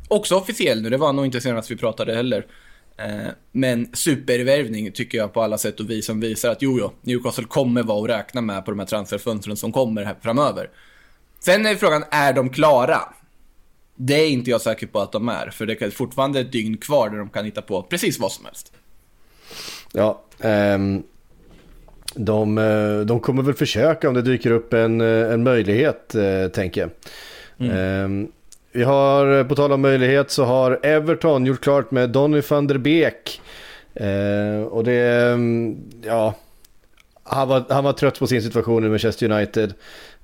Också 0.08 0.36
officiell 0.36 0.82
nu, 0.82 0.90
det 0.90 0.96
var 0.96 1.12
nog 1.12 1.24
inte 1.24 1.40
senast 1.40 1.70
vi 1.70 1.76
pratade 1.76 2.14
heller. 2.14 2.46
Eh, 2.96 3.32
men 3.52 3.88
supervärvning 3.92 4.92
tycker 4.92 5.18
jag 5.18 5.32
på 5.32 5.42
alla 5.42 5.58
sätt 5.58 5.80
och 5.80 5.90
vis 5.90 6.06
som 6.06 6.20
visar 6.20 6.50
att 6.50 6.62
jo, 6.62 6.78
jo, 6.80 6.92
Newcastle 7.02 7.44
kommer 7.44 7.82
vara 7.82 8.02
att 8.02 8.18
räkna 8.18 8.40
med 8.40 8.64
på 8.64 8.70
de 8.70 8.78
här 8.78 8.86
transferfönstren 8.86 9.56
som 9.56 9.72
kommer 9.72 10.04
här 10.04 10.16
framöver. 10.20 10.70
Sen 11.40 11.66
är 11.66 11.74
frågan, 11.74 12.04
är 12.10 12.32
de 12.32 12.50
klara? 12.50 13.00
Det 13.96 14.14
är 14.14 14.28
inte 14.28 14.50
jag 14.50 14.60
säker 14.60 14.86
på 14.86 15.00
att 15.00 15.12
de 15.12 15.28
är, 15.28 15.50
för 15.50 15.66
det 15.66 15.82
är 15.82 15.90
fortfarande 15.90 16.40
ett 16.40 16.52
dygn 16.52 16.76
kvar 16.76 17.10
där 17.10 17.18
de 17.18 17.28
kan 17.28 17.44
hitta 17.44 17.62
på 17.62 17.82
precis 17.82 18.18
vad 18.18 18.32
som 18.32 18.44
helst. 18.44 18.72
Ja, 19.92 20.22
um, 20.38 21.02
de, 22.14 22.58
eh, 22.58 23.00
de 23.00 23.20
kommer 23.20 23.42
väl 23.42 23.54
försöka 23.54 24.08
om 24.08 24.14
det 24.14 24.22
dyker 24.22 24.50
upp 24.50 24.72
en, 24.72 25.00
eh, 25.00 25.32
en 25.32 25.42
möjlighet, 25.42 26.14
uh, 26.14 26.48
tänker 26.48 26.80
jag. 26.80 26.90
Mm. 27.58 28.04
Um, 28.04 28.32
vi 28.76 28.82
har, 28.82 29.44
på 29.44 29.54
tal 29.54 29.72
om 29.72 29.80
möjlighet, 29.80 30.30
så 30.30 30.44
har 30.44 30.80
Everton 30.82 31.46
gjort 31.46 31.60
klart 31.60 31.90
med 31.90 32.10
Donny 32.10 32.42
van 32.48 32.66
der 32.66 32.78
Beek. 32.78 33.40
Eh, 33.94 34.62
och 34.62 34.84
det, 34.84 35.32
mm, 35.32 35.76
ja, 36.02 36.34
han 37.22 37.48
var, 37.48 37.64
han 37.68 37.84
var 37.84 37.92
trött 37.92 38.18
på 38.18 38.26
sin 38.26 38.42
situation 38.42 38.84
i 38.84 38.88
Manchester 38.88 39.32
United. 39.32 39.74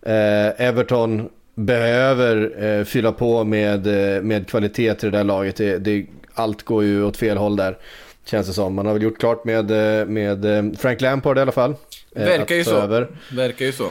Eh, 0.03 0.67
Everton 0.69 1.29
behöver 1.55 2.65
eh, 2.65 2.85
fylla 2.85 3.13
på 3.13 3.45
med, 3.45 3.87
eh, 3.87 4.23
med 4.23 4.49
kvalitet 4.49 4.95
till 4.95 5.11
det 5.11 5.19
där 5.19 5.25
laget. 5.25 5.57
Det, 5.57 5.79
det, 5.79 6.07
allt 6.35 6.63
går 6.63 6.85
ju 6.85 7.05
åt 7.05 7.17
fel 7.17 7.37
håll 7.37 7.57
där. 7.57 7.79
Känns 8.25 8.47
det 8.47 8.53
som. 8.53 8.75
Man 8.75 8.87
har 8.87 8.93
väl 8.93 9.03
gjort 9.03 9.19
klart 9.19 9.45
med, 9.45 9.71
eh, 9.71 10.07
med 10.07 10.45
eh, 10.45 10.79
Frank 10.79 11.01
Lampard 11.01 11.39
i 11.39 11.41
alla 11.41 11.53
fall. 11.53 11.75
Verkar 12.15 12.55
ju 12.55 12.65
så. 12.65 12.77
Över. 12.77 13.09
Verkar 13.31 13.65
ju 13.65 13.73
så. 13.73 13.91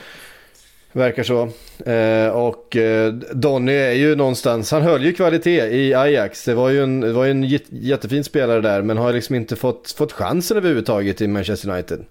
Verkar 0.93 1.23
så. 1.23 1.49
Eh, 1.91 2.29
och 2.29 2.75
eh, 2.75 3.13
Donny 3.13 3.73
är 3.73 3.91
ju 3.91 4.15
någonstans, 4.15 4.71
han 4.71 4.81
höll 4.81 5.05
ju 5.05 5.13
kvalitet 5.13 5.67
i 5.67 5.93
Ajax. 5.93 6.45
Det 6.45 6.53
var 6.53 6.69
ju 6.69 6.83
en, 6.83 6.99
det 6.99 7.13
var 7.13 7.25
ju 7.25 7.31
en 7.31 7.43
jättefin 7.69 8.23
spelare 8.23 8.61
där 8.61 8.81
men 8.81 8.97
har 8.97 9.13
liksom 9.13 9.35
inte 9.35 9.55
fått, 9.55 9.91
fått 9.91 10.11
chansen 10.11 10.57
överhuvudtaget 10.57 11.21
i 11.21 11.27
Manchester 11.27 11.69
United. 11.69 12.05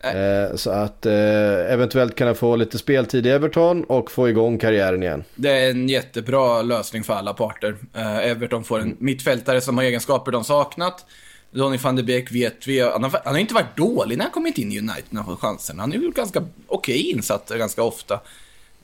Eh, 0.00 0.56
så 0.56 0.70
att 0.70 1.06
eh, 1.06 1.72
eventuellt 1.72 2.14
kan 2.14 2.26
han 2.26 2.36
få 2.36 2.56
lite 2.56 2.78
speltid 2.78 3.26
i 3.26 3.30
Everton 3.30 3.84
och 3.84 4.10
få 4.10 4.28
igång 4.28 4.58
karriären 4.58 5.02
igen. 5.02 5.24
Det 5.34 5.50
är 5.50 5.70
en 5.70 5.88
jättebra 5.88 6.62
lösning 6.62 7.04
för 7.04 7.14
alla 7.14 7.32
parter. 7.32 7.76
Eh, 7.94 8.30
Everton 8.30 8.64
får 8.64 8.80
en 8.80 8.96
mittfältare 8.98 9.60
som 9.60 9.78
har 9.78 9.84
egenskaper 9.84 10.32
de 10.32 10.44
saknat. 10.44 11.06
Donny 11.52 11.76
van 11.76 11.96
de 11.96 12.02
Beek 12.02 12.32
vet 12.32 12.66
vi, 12.66 12.80
han 12.80 13.02
har, 13.02 13.20
han 13.24 13.34
har 13.34 13.40
inte 13.40 13.54
varit 13.54 13.76
dålig 13.76 14.18
när 14.18 14.24
han 14.24 14.32
kommit 14.32 14.58
in 14.58 14.72
i 14.72 14.78
United 14.78 15.04
när 15.10 15.22
han 15.22 15.30
fått 15.30 15.40
chansen. 15.40 15.78
Han 15.78 15.92
har 15.92 15.98
gjort 15.98 16.16
ganska 16.16 16.40
okej 16.66 17.00
okay 17.00 17.10
insatt 17.10 17.48
ganska 17.48 17.82
ofta. 17.82 18.20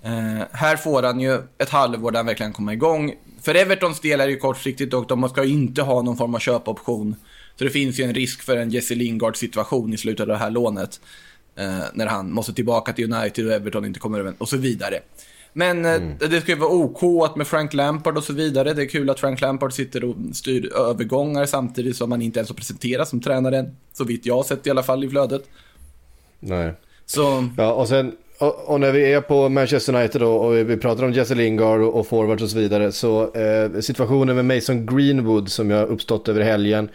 Eh, 0.03 0.43
här 0.53 0.77
får 0.77 1.03
han 1.03 1.21
ju 1.21 1.43
ett 1.59 1.69
halvår 1.69 2.11
där 2.11 2.19
han 2.19 2.27
verkligen 2.27 2.53
kommer 2.53 2.73
igång. 2.73 3.15
För 3.43 3.55
Evertons 3.55 4.01
del 4.01 4.21
är 4.21 4.27
det 4.27 4.33
ju 4.33 4.39
kortsiktigt 4.39 4.95
och 4.95 5.07
de 5.07 5.29
ska 5.29 5.45
inte 5.45 5.83
ha 5.83 6.03
någon 6.03 6.17
form 6.17 6.35
av 6.35 6.39
köpoption. 6.39 7.17
Så 7.57 7.65
det 7.65 7.71
finns 7.71 8.01
ju 8.01 8.05
en 8.05 8.15
risk 8.15 8.43
för 8.43 8.57
en 8.57 8.71
Jesse 8.71 8.95
Lingard 8.95 9.37
situation 9.37 9.95
i 9.95 9.97
slutet 9.97 10.21
av 10.21 10.27
det 10.27 10.37
här 10.37 10.51
lånet. 10.51 11.01
Eh, 11.57 11.85
när 11.95 12.07
han 12.07 12.33
måste 12.33 12.53
tillbaka 12.53 12.93
till 12.93 13.13
United 13.13 13.47
och 13.47 13.53
Everton 13.53 13.85
inte 13.85 14.01
kommer 14.01 14.19
över 14.19 14.35
och 14.39 14.49
så 14.49 14.57
vidare. 14.57 15.01
Men 15.53 15.85
eh, 15.85 15.95
mm. 15.95 16.19
det 16.19 16.41
ska 16.41 16.53
ju 16.53 16.59
vara 16.59 16.71
OK 16.71 17.37
med 17.37 17.47
Frank 17.47 17.75
Lampard 17.75 18.17
och 18.17 18.25
så 18.25 18.33
vidare. 18.33 18.75
Det 18.75 18.83
är 18.83 18.89
kul 18.89 19.11
att 19.11 19.21
Frank 19.21 19.41
Lampard 19.41 19.73
sitter 19.73 20.05
och 20.05 20.17
styr 20.33 20.73
övergångar 20.75 21.47
samtidigt 21.47 21.97
som 21.97 22.11
han 22.13 22.23
inte 22.23 22.39
ens 22.39 22.49
har 22.49 22.57
presenterats 22.57 23.11
som 23.11 23.21
tränare. 23.21 23.71
Så 23.93 24.05
vitt 24.05 24.27
jag 24.27 24.37
har 24.37 24.43
sett 24.43 24.67
i 24.67 24.71
alla 24.71 24.83
fall 24.83 25.05
i 25.05 25.09
flödet. 25.09 25.43
Nej. 26.41 26.73
Så... 27.07 27.49
Ja, 27.57 27.73
och 27.73 27.89
sen 27.89 28.13
och, 28.39 28.69
och 28.69 28.81
när 28.81 28.93
vi 28.93 29.13
är 29.13 29.21
på 29.21 29.49
Manchester 29.49 29.95
United 29.95 30.21
då, 30.21 30.33
och 30.33 30.71
vi 30.71 30.77
pratar 30.77 31.05
om 31.05 31.13
Jesse 31.13 31.35
Lingard 31.35 31.81
och, 31.81 32.01
och 32.01 32.07
forwards 32.07 32.43
och 32.43 32.51
så 32.51 32.59
vidare. 32.59 32.93
Så 32.93 33.35
eh, 33.35 33.81
situationen 33.81 34.37
med 34.37 34.45
Mason 34.45 34.87
Greenwood 34.87 35.49
som 35.49 35.71
jag 35.71 35.89
uppstått 35.89 36.29
över 36.29 36.41
helgen. 36.41 36.89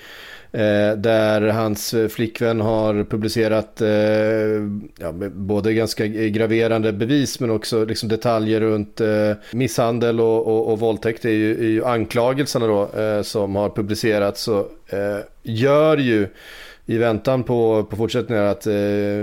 Eh, 0.55 0.97
där 0.97 1.41
hans 1.41 1.95
flickvän 2.09 2.61
har 2.61 3.03
publicerat 3.03 3.81
eh, 3.81 3.89
ja, 4.97 5.11
både 5.31 5.73
ganska 5.73 6.07
graverande 6.07 6.93
bevis 6.93 7.39
men 7.39 7.49
också 7.49 7.85
liksom 7.85 8.09
detaljer 8.09 8.61
runt 8.61 9.01
eh, 9.01 9.31
misshandel 9.51 10.19
och, 10.19 10.47
och, 10.47 10.71
och 10.71 10.79
våldtäkt 10.79 11.25
är 11.25 11.29
ju, 11.29 11.51
är 11.57 11.69
ju 11.69 11.85
anklagelserna 11.85 12.67
då 12.67 12.89
som 13.23 13.55
har 13.55 13.69
publicerats. 13.69 14.41
Så 14.41 14.67
gör 15.43 15.97
ju 15.97 16.27
i 16.85 16.97
väntan 16.97 17.43
på, 17.43 17.83
på 17.83 17.95
fortsättningar 17.95 18.43
att 18.43 18.67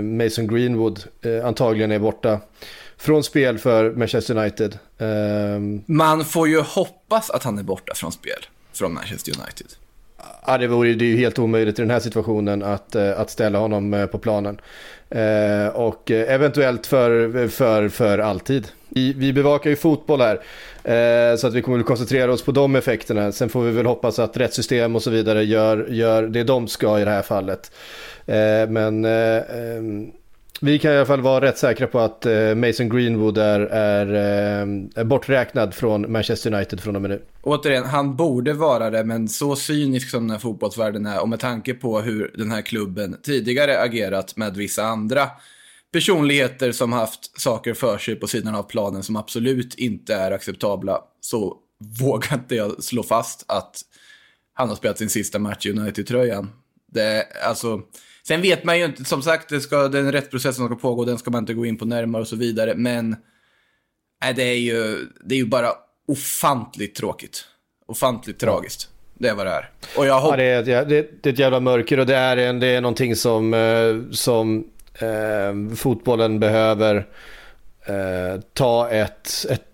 Mason 0.03 0.47
Greenwood 0.47 1.03
antagligen 1.43 1.91
är 1.91 1.99
borta 1.99 2.39
från 2.97 3.23
spel 3.23 3.57
för 3.57 3.91
Manchester 3.91 4.37
United. 4.37 4.79
Man 5.85 6.25
får 6.25 6.47
ju 6.47 6.59
hoppas 6.59 7.29
att 7.29 7.43
han 7.43 7.57
är 7.57 7.63
borta 7.63 7.93
från 7.95 8.11
spel 8.11 8.45
från 8.73 8.93
Manchester 8.93 9.33
United. 9.39 9.67
Ja, 10.47 10.57
det, 10.57 10.67
vore, 10.67 10.93
det 10.93 11.05
är 11.05 11.09
ju 11.09 11.17
helt 11.17 11.39
omöjligt 11.39 11.79
i 11.79 11.81
den 11.81 11.91
här 11.91 11.99
situationen 11.99 12.63
att, 12.63 12.95
eh, 12.95 13.19
att 13.19 13.29
ställa 13.29 13.59
honom 13.59 13.93
eh, 13.93 14.05
på 14.05 14.17
planen. 14.17 14.61
Eh, 15.09 15.67
och 15.67 16.11
eventuellt 16.11 16.87
för, 16.87 17.47
för, 17.47 17.89
för 17.89 18.17
alltid. 18.17 18.67
Vi, 18.89 19.13
vi 19.13 19.33
bevakar 19.33 19.69
ju 19.69 19.75
fotboll 19.75 20.21
här, 20.21 20.35
eh, 20.83 21.35
så 21.37 21.47
att 21.47 21.53
vi 21.53 21.61
kommer 21.61 21.79
att 21.79 21.85
koncentrera 21.85 22.31
oss 22.31 22.45
på 22.45 22.51
de 22.51 22.75
effekterna. 22.75 23.31
Sen 23.31 23.49
får 23.49 23.61
vi 23.61 23.71
väl 23.71 23.85
hoppas 23.85 24.19
att 24.19 24.37
rättssystem 24.37 24.95
och 24.95 25.03
så 25.03 25.09
vidare 25.09 25.43
gör, 25.43 25.87
gör 25.89 26.23
det 26.23 26.43
de 26.43 26.67
ska 26.67 26.99
i 26.99 27.05
det 27.05 27.11
här 27.11 27.21
fallet. 27.21 27.71
Eh, 28.25 28.69
men 28.69 29.05
eh, 29.05 29.37
ehm, 29.37 30.11
vi 30.61 30.79
kan 30.79 30.91
i 30.91 30.95
alla 30.95 31.05
fall 31.05 31.21
vara 31.21 31.45
rätt 31.45 31.57
säkra 31.57 31.87
på 31.87 31.99
att 31.99 32.25
eh, 32.25 32.55
Mason 32.55 32.89
Greenwood 32.89 33.37
är, 33.37 33.59
är, 33.59 34.07
är 34.95 35.03
borträknad 35.03 35.73
från 35.73 36.11
Manchester 36.11 36.53
United 36.53 36.79
från 36.79 36.95
och 36.95 37.01
med 37.01 37.11
nu. 37.11 37.21
Återigen, 37.41 37.85
han 37.85 38.15
borde 38.15 38.53
vara 38.53 38.89
det, 38.89 39.03
men 39.03 39.27
så 39.27 39.55
cynisk 39.55 40.09
som 40.09 40.23
den 40.23 40.31
här 40.31 40.39
fotbollsvärlden 40.39 41.05
är 41.05 41.21
och 41.21 41.29
med 41.29 41.39
tanke 41.39 41.73
på 41.73 42.01
hur 42.01 42.31
den 42.37 42.51
här 42.51 42.61
klubben 42.61 43.17
tidigare 43.23 43.81
agerat 43.81 44.37
med 44.37 44.55
vissa 44.55 44.83
andra 44.83 45.29
personligheter 45.91 46.71
som 46.71 46.93
haft 46.93 47.41
saker 47.41 47.73
för 47.73 47.97
sig 47.97 48.15
på 48.15 48.27
sidan 48.27 48.55
av 48.55 48.63
planen 48.63 49.03
som 49.03 49.15
absolut 49.15 49.75
inte 49.75 50.15
är 50.15 50.31
acceptabla, 50.31 51.01
så 51.21 51.57
vågar 52.01 52.33
inte 52.33 52.55
jag 52.55 52.83
slå 52.83 53.03
fast 53.03 53.45
att 53.47 53.81
han 54.53 54.69
har 54.69 54.75
spelat 54.75 54.97
sin 54.97 55.09
sista 55.09 55.39
match 55.39 55.65
i 55.65 55.71
United-tröjan. 55.71 56.49
Det, 56.91 57.27
alltså, 57.47 57.81
Sen 58.27 58.41
vet 58.41 58.63
man 58.63 58.79
ju 58.79 58.85
inte, 58.85 59.05
som 59.05 59.21
sagt, 59.21 59.49
det 59.49 59.61
ska, 59.61 59.87
den 59.87 60.11
rättsprocessen 60.11 60.53
som 60.53 60.65
ska 60.65 60.75
pågå, 60.75 61.05
den 61.05 61.17
ska 61.17 61.31
man 61.31 61.43
inte 61.43 61.53
gå 61.53 61.65
in 61.65 61.77
på 61.77 61.85
närmare 61.85 62.21
och 62.21 62.27
så 62.27 62.35
vidare. 62.35 62.73
Men 62.75 63.15
nej, 64.23 64.33
det, 64.33 64.43
är 64.43 64.57
ju, 64.57 65.07
det 65.25 65.35
är 65.35 65.39
ju 65.39 65.45
bara 65.45 65.69
ofantligt 66.07 66.95
tråkigt. 66.95 67.45
Ofantligt 67.85 68.41
ja. 68.41 68.47
tragiskt. 68.47 68.89
Det 69.13 69.29
är 69.29 69.35
vad 69.35 69.45
det 69.45 69.51
är. 69.51 69.69
Och 69.97 70.05
jag 70.05 70.21
hopp... 70.21 70.31
ja, 70.31 70.37
det, 70.37 70.43
är, 70.43 70.63
det, 70.63 70.85
det 71.23 71.29
är 71.29 71.33
ett 71.33 71.39
jävla 71.39 71.59
mörker 71.59 71.99
och 71.99 72.05
det 72.05 72.15
är, 72.15 72.37
en, 72.37 72.59
det 72.59 72.67
är 72.67 72.81
någonting 72.81 73.15
som, 73.15 73.53
eh, 73.53 74.11
som 74.11 74.67
eh, 74.93 75.75
fotbollen 75.75 76.39
behöver 76.39 77.07
eh, 77.85 78.41
ta 78.53 78.89
ett, 78.89 79.45
ett 79.49 79.70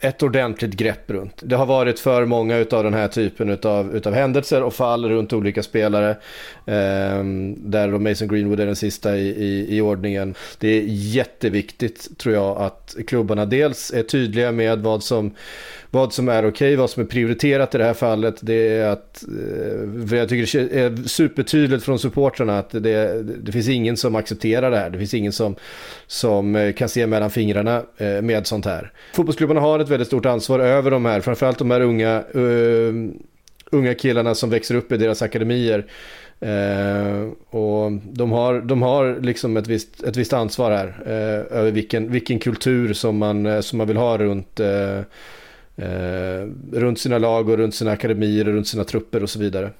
ett 0.00 0.22
ordentligt 0.22 0.72
grepp 0.72 1.10
runt. 1.10 1.42
Det 1.42 1.56
har 1.56 1.66
varit 1.66 1.98
för 1.98 2.24
många 2.24 2.56
av 2.70 2.84
den 2.84 2.94
här 2.94 3.08
typen 3.08 3.50
utav, 3.50 3.96
utav 3.96 4.14
händelser 4.14 4.62
och 4.62 4.74
fall 4.74 5.08
runt 5.08 5.32
olika 5.32 5.62
spelare. 5.62 6.10
Eh, 6.66 7.24
där 7.56 7.92
då 7.92 7.98
Mason 7.98 8.28
Greenwood 8.28 8.60
är 8.60 8.66
den 8.66 8.76
sista 8.76 9.16
i, 9.16 9.28
i, 9.28 9.76
i, 9.76 9.80
ordningen. 9.80 10.34
Det 10.58 10.68
är 10.68 10.82
jätteviktigt 10.86 12.18
tror 12.18 12.34
jag 12.34 12.56
att 12.56 12.96
klubbarna 13.06 13.46
dels 13.46 13.90
är 13.90 14.02
tydliga 14.02 14.52
med 14.52 14.78
vad 14.78 15.02
som 15.02 15.34
vad 15.90 16.12
som 16.12 16.28
är 16.28 16.38
okej, 16.38 16.48
okay, 16.48 16.76
vad 16.76 16.90
som 16.90 17.02
är 17.02 17.06
prioriterat 17.06 17.74
i 17.74 17.78
det 17.78 17.84
här 17.84 17.94
fallet. 17.94 18.36
Det 18.40 18.68
är 18.68 18.88
att, 18.88 19.22
eh, 19.22 20.06
för 20.08 20.16
jag 20.16 20.28
tycker 20.28 20.58
det 20.58 20.80
är 20.80 21.08
supertydligt 21.08 21.84
från 21.84 21.98
supportrarna 21.98 22.58
att 22.58 22.70
det, 22.70 23.22
det 23.22 23.52
finns 23.52 23.68
ingen 23.68 23.96
som 23.96 24.14
accepterar 24.14 24.70
det 24.70 24.76
här. 24.76 24.90
Det 24.90 24.98
finns 24.98 25.14
ingen 25.14 25.32
som, 25.32 25.56
som 26.06 26.56
eh, 26.56 26.72
kan 26.72 26.88
se 26.88 27.06
mellan 27.06 27.30
fingrarna 27.30 27.82
eh, 27.96 28.22
med 28.22 28.46
sånt 28.46 28.64
här. 28.64 28.92
Fotbollsklubbarna 29.14 29.60
har 29.60 29.78
ett 29.78 29.88
väldigt 29.88 30.08
stort 30.08 30.26
ansvar 30.26 30.60
över 30.60 30.90
de 30.90 31.04
här, 31.04 31.20
framförallt 31.20 31.58
de 31.58 31.70
här 31.70 31.80
unga, 31.80 32.22
uh, 32.36 33.10
unga 33.70 33.94
killarna 33.94 34.34
som 34.34 34.50
växer 34.50 34.74
upp 34.74 34.92
i 34.92 34.96
deras 34.96 35.22
akademier. 35.22 35.86
Uh, 36.42 37.30
och 37.50 37.92
de 37.92 38.32
har, 38.32 38.60
de 38.60 38.82
har 38.82 39.20
liksom 39.20 39.56
ett 39.56 39.66
visst, 39.66 40.02
ett 40.02 40.16
visst 40.16 40.32
ansvar 40.32 40.70
här 40.70 40.86
uh, 41.06 41.58
över 41.58 41.70
vilken, 41.70 42.12
vilken 42.12 42.38
kultur 42.38 42.92
som 42.92 43.18
man, 43.18 43.62
som 43.62 43.78
man 43.78 43.86
vill 43.86 43.96
ha 43.96 44.18
runt 44.18 44.60
Eh, 45.80 46.46
runt 46.72 46.98
sina 46.98 47.18
lag 47.18 47.48
och 47.48 47.56
runt 47.56 47.74
sina 47.74 47.90
akademier 47.90 48.48
och 48.48 48.54
runt 48.54 48.68
sina 48.68 48.84
trupper 48.84 49.22
och 49.22 49.30
så 49.30 49.38
vidare. 49.38 49.70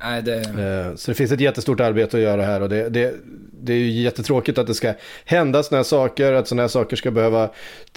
Nej, 0.00 0.22
det... 0.22 0.36
Eh, 0.36 0.96
så 0.96 1.10
det 1.10 1.14
finns 1.14 1.32
ett 1.32 1.40
jättestort 1.40 1.80
arbete 1.80 2.16
att 2.16 2.22
göra 2.22 2.42
här 2.42 2.60
och 2.60 2.68
det, 2.68 2.88
det, 2.88 3.14
det 3.60 3.72
är 3.72 3.76
ju 3.76 3.90
jättetråkigt 3.90 4.58
att 4.58 4.66
det 4.66 4.74
ska 4.74 4.94
hända 5.24 5.62
sådana 5.62 5.78
här 5.78 5.84
saker, 5.84 6.32
att 6.32 6.48
sådana 6.48 6.62
här 6.62 6.68
saker 6.68 6.96
ska 6.96 7.10
behöva, 7.10 7.50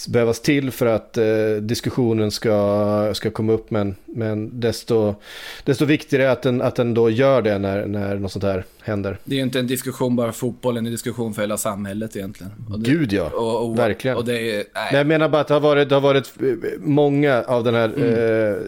behövas 0.08 0.42
till 0.42 0.72
för 0.72 0.86
att 0.86 1.18
eh, 1.18 1.26
diskussionen 1.62 2.32
ska, 2.32 3.12
ska 3.14 3.32
komma 3.32 3.54
upp. 3.54 3.72
Men, 3.72 3.96
men 4.06 4.60
desto, 4.60 5.16
desto 5.64 5.86
viktigare 5.86 6.32
att 6.32 6.42
den, 6.42 6.62
att 6.62 6.76
den 6.76 6.94
då 6.94 7.10
gör 7.10 7.42
det 7.42 7.60
när, 7.60 7.86
när 7.86 8.16
något 8.16 8.32
sånt 8.32 8.44
här 8.44 8.66
händer. 8.82 9.18
Det 9.24 9.36
är 9.36 9.38
ju 9.38 9.44
inte 9.44 9.60
en 9.60 9.68
diskussion 9.68 10.16
bara 10.16 10.32
för 10.32 10.40
fotbollen, 10.40 10.84
det 10.84 10.88
är 10.88 10.90
en 10.90 10.94
diskussion 10.94 11.34
för 11.34 11.42
hela 11.42 11.58
samhället 11.58 12.16
egentligen. 12.16 12.52
Det, 12.78 12.92
Gud 12.92 13.14
ja, 13.14 13.30
och, 13.30 13.70
och, 13.70 13.80
verkligen. 13.80 14.18
Och 14.18 14.26
det 14.26 14.52
är, 14.52 14.56
nej. 14.56 14.66
nej. 14.74 14.96
jag 14.96 15.08
menar 15.08 15.30
bara 15.30 15.42
att 15.42 15.48
det 15.48 15.54
har 15.54 15.62
varit, 15.62 15.90
det 15.90 15.96
har 15.96 16.02
varit 16.02 16.34
många 16.80 17.44
av 17.44 17.64
den 17.64 17.74
här 17.74 17.94
mm. 17.96 18.54
eh, 18.54 18.62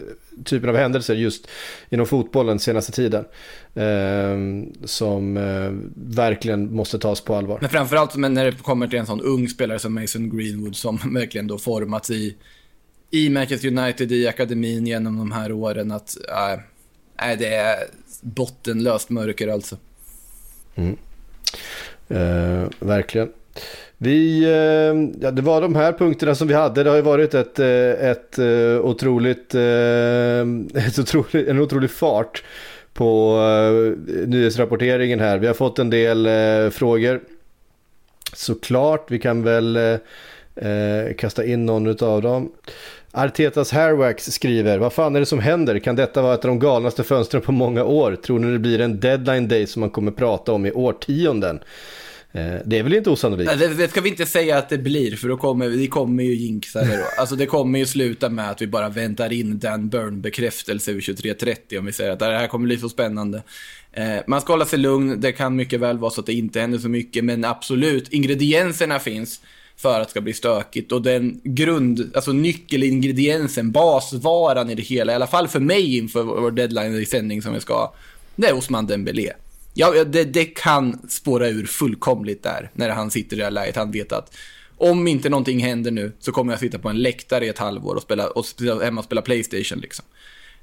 typen 0.44 0.68
av 0.68 0.76
händelser 0.76 1.14
just 1.14 1.48
inom 1.90 2.06
fotbollen 2.06 2.58
senaste 2.58 2.92
tiden. 2.92 3.24
Eh, 3.74 4.36
som 4.84 5.36
eh, 5.36 5.72
verkligen 6.16 6.74
måste 6.74 6.98
tas 6.98 7.20
på 7.20 7.34
allvar. 7.34 7.58
Men 7.60 7.70
framförallt 7.70 8.16
när 8.16 8.44
det 8.44 8.62
kommer 8.62 8.88
till 8.88 8.98
en 8.98 9.06
sån 9.06 9.20
ung 9.20 9.48
spelare 9.48 9.78
som 9.78 9.94
Mason 9.94 10.36
Greenwood 10.36 10.76
som 10.76 10.96
verkligen 11.14 11.46
då 11.46 11.58
formats 11.58 12.10
i, 12.10 12.36
i 13.10 13.30
Manchester 13.30 13.68
United, 13.78 14.12
i 14.12 14.28
akademin 14.28 14.86
genom 14.86 15.18
de 15.18 15.32
här 15.32 15.52
åren. 15.52 15.90
Att, 15.90 16.16
äh, 16.28 17.38
det 17.38 17.54
är 17.54 17.76
bottenlöst 18.20 19.10
mörker 19.10 19.48
alltså. 19.48 19.76
Mm. 20.74 20.96
Eh, 22.08 22.68
verkligen. 22.78 23.28
Vi, 23.98 24.44
eh, 24.44 25.22
ja, 25.24 25.30
det 25.30 25.42
var 25.42 25.60
de 25.60 25.74
här 25.74 25.92
punkterna 25.92 26.34
som 26.34 26.48
vi 26.48 26.54
hade. 26.54 26.82
Det 26.82 26.90
har 26.90 26.96
ju 26.96 27.02
varit 27.02 27.34
ett, 27.34 27.58
eh, 27.58 28.10
ett 28.10 28.38
eh, 28.38 28.80
otroligt, 28.82 29.54
ett 30.74 30.98
otroligt, 30.98 31.48
en 31.48 31.60
otrolig 31.60 31.90
fart 31.90 32.44
på 32.92 33.40
nyhetsrapporteringen 34.26 35.20
här. 35.20 35.38
Vi 35.38 35.46
har 35.46 35.54
fått 35.54 35.78
en 35.78 35.90
del 35.90 36.28
frågor. 36.70 37.20
Såklart, 38.32 39.10
vi 39.10 39.18
kan 39.18 39.42
väl 39.42 39.98
kasta 41.18 41.44
in 41.44 41.66
någon 41.66 42.04
av 42.04 42.22
dem. 42.22 42.52
Artetas 43.12 43.72
Hairwax 43.72 44.24
skriver, 44.24 44.78
vad 44.78 44.92
fan 44.92 45.16
är 45.16 45.20
det 45.20 45.26
som 45.26 45.38
händer? 45.38 45.78
Kan 45.78 45.96
detta 45.96 46.22
vara 46.22 46.34
ett 46.34 46.44
av 46.44 46.48
de 46.48 46.58
galnaste 46.58 47.04
fönstren 47.04 47.42
på 47.42 47.52
många 47.52 47.84
år? 47.84 48.16
Tror 48.16 48.38
ni 48.38 48.52
det 48.52 48.58
blir 48.58 48.80
en 48.80 49.00
deadline 49.00 49.48
day 49.48 49.66
som 49.66 49.80
man 49.80 49.90
kommer 49.90 50.12
prata 50.12 50.52
om 50.52 50.66
i 50.66 50.72
årtionden? 50.72 51.60
Eh, 52.34 52.56
det 52.64 52.78
är 52.78 52.82
väl 52.82 52.94
inte 52.94 53.10
osannolikt? 53.10 53.58
Det, 53.58 53.74
det 53.74 53.88
ska 53.88 54.00
vi 54.00 54.08
inte 54.08 54.26
säga 54.26 54.58
att 54.58 54.68
det 54.68 54.78
blir, 54.78 55.16
för 55.16 55.28
då 55.28 55.36
kommer 55.36 55.68
vi 55.68 55.86
kommer 55.86 56.22
ju 56.22 56.34
jinxa 56.34 56.82
det 56.82 56.96
då. 56.96 57.04
Alltså 57.18 57.36
det 57.36 57.46
kommer 57.46 57.78
ju 57.78 57.86
sluta 57.86 58.28
med 58.28 58.50
att 58.50 58.62
vi 58.62 58.66
bara 58.66 58.88
väntar 58.88 59.32
in 59.32 59.58
Dan 59.58 59.88
Burn-bekräftelse 59.88 60.92
vid 60.92 61.02
23.30 61.02 61.78
om 61.78 61.86
vi 61.86 61.92
säger 61.92 62.10
att 62.10 62.18
det 62.18 62.24
här 62.24 62.46
kommer 62.46 62.66
bli 62.66 62.78
så 62.78 62.88
spännande. 62.88 63.42
Eh, 63.92 64.16
man 64.26 64.40
ska 64.40 64.52
hålla 64.52 64.66
sig 64.66 64.78
lugn, 64.78 65.20
det 65.20 65.32
kan 65.32 65.56
mycket 65.56 65.80
väl 65.80 65.98
vara 65.98 66.10
så 66.10 66.20
att 66.20 66.26
det 66.26 66.32
inte 66.32 66.60
händer 66.60 66.78
så 66.78 66.88
mycket, 66.88 67.24
men 67.24 67.44
absolut, 67.44 68.12
ingredienserna 68.12 68.98
finns 68.98 69.40
för 69.76 70.00
att 70.00 70.06
det 70.06 70.10
ska 70.10 70.20
bli 70.20 70.32
stökigt. 70.32 70.92
Och 70.92 71.02
den 71.02 71.40
grund, 71.44 72.10
alltså 72.14 72.32
nyckelingrediensen, 72.32 73.72
basvaran 73.72 74.70
i 74.70 74.74
det 74.74 74.82
hela, 74.82 75.12
i 75.12 75.14
alla 75.14 75.26
fall 75.26 75.48
för 75.48 75.60
mig 75.60 75.96
inför 75.96 76.22
vår 76.22 76.50
deadline 76.50 76.94
i 76.94 77.06
sändning 77.06 77.42
som 77.42 77.54
vi 77.54 77.60
ska 77.60 77.92
det 78.36 78.48
är 78.48 78.56
Osman 78.56 78.86
Dembélé. 78.86 79.32
Ja, 79.74 80.04
det, 80.04 80.24
det 80.24 80.44
kan 80.44 81.08
spåra 81.08 81.48
ur 81.48 81.66
fullkomligt 81.66 82.42
där, 82.42 82.70
när 82.74 82.90
han 82.90 83.10
sitter 83.10 83.36
i 83.36 83.38
det 83.38 83.44
här 83.44 83.50
läget. 83.50 83.76
Han 83.76 83.90
vet 83.90 84.12
att 84.12 84.36
om 84.76 85.08
inte 85.08 85.28
någonting 85.28 85.58
händer 85.58 85.90
nu 85.90 86.12
så 86.18 86.32
kommer 86.32 86.52
jag 86.52 86.60
sitta 86.60 86.78
på 86.78 86.88
en 86.88 87.02
läktare 87.02 87.46
i 87.46 87.48
ett 87.48 87.58
halvår 87.58 87.94
och 87.94 88.02
spela, 88.02 88.26
och 88.26 88.46
spela, 88.46 88.84
hemma 88.84 89.00
och 89.00 89.04
spela 89.04 89.22
Playstation 89.22 89.78
liksom. 89.78 90.04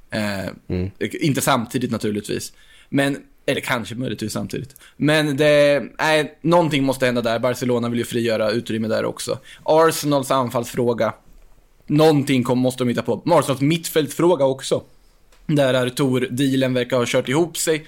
Eh, 0.10 0.48
mm. 0.68 0.92
Inte 1.00 1.42
samtidigt 1.42 1.92
naturligtvis. 1.92 2.54
Men, 2.90 3.18
eller 3.46 3.62
kanske 3.62 3.96
möjligtvis 3.96 4.34
samtidigt. 4.34 4.76
Men 4.98 5.38
det, 5.38 5.84
nej, 6.00 6.38
någonting 6.42 6.84
måste 6.84 7.06
hända 7.06 7.22
där. 7.22 7.40
Barcelona 7.40 7.90
vill 7.90 8.00
ju 8.00 8.06
frigöra 8.06 8.52
utrymme 8.52 8.88
där 8.88 9.06
också. 9.06 9.40
Arsenals 9.64 10.32
anfallsfråga. 10.32 11.14
Någonting 11.88 12.44
kom, 12.44 12.60
måste 12.60 12.84
de 12.84 12.90
hitta 12.90 13.02
på. 13.02 13.24
Arsenals 13.26 13.62
mittfältfråga 13.62 14.46
också. 14.46 14.84
Där 15.46 15.74
Artur, 15.74 16.28
dealen 16.32 16.74
verkar 16.74 16.98
ha 16.98 17.06
kört 17.08 17.30
ihop 17.30 17.58
sig. 17.58 17.86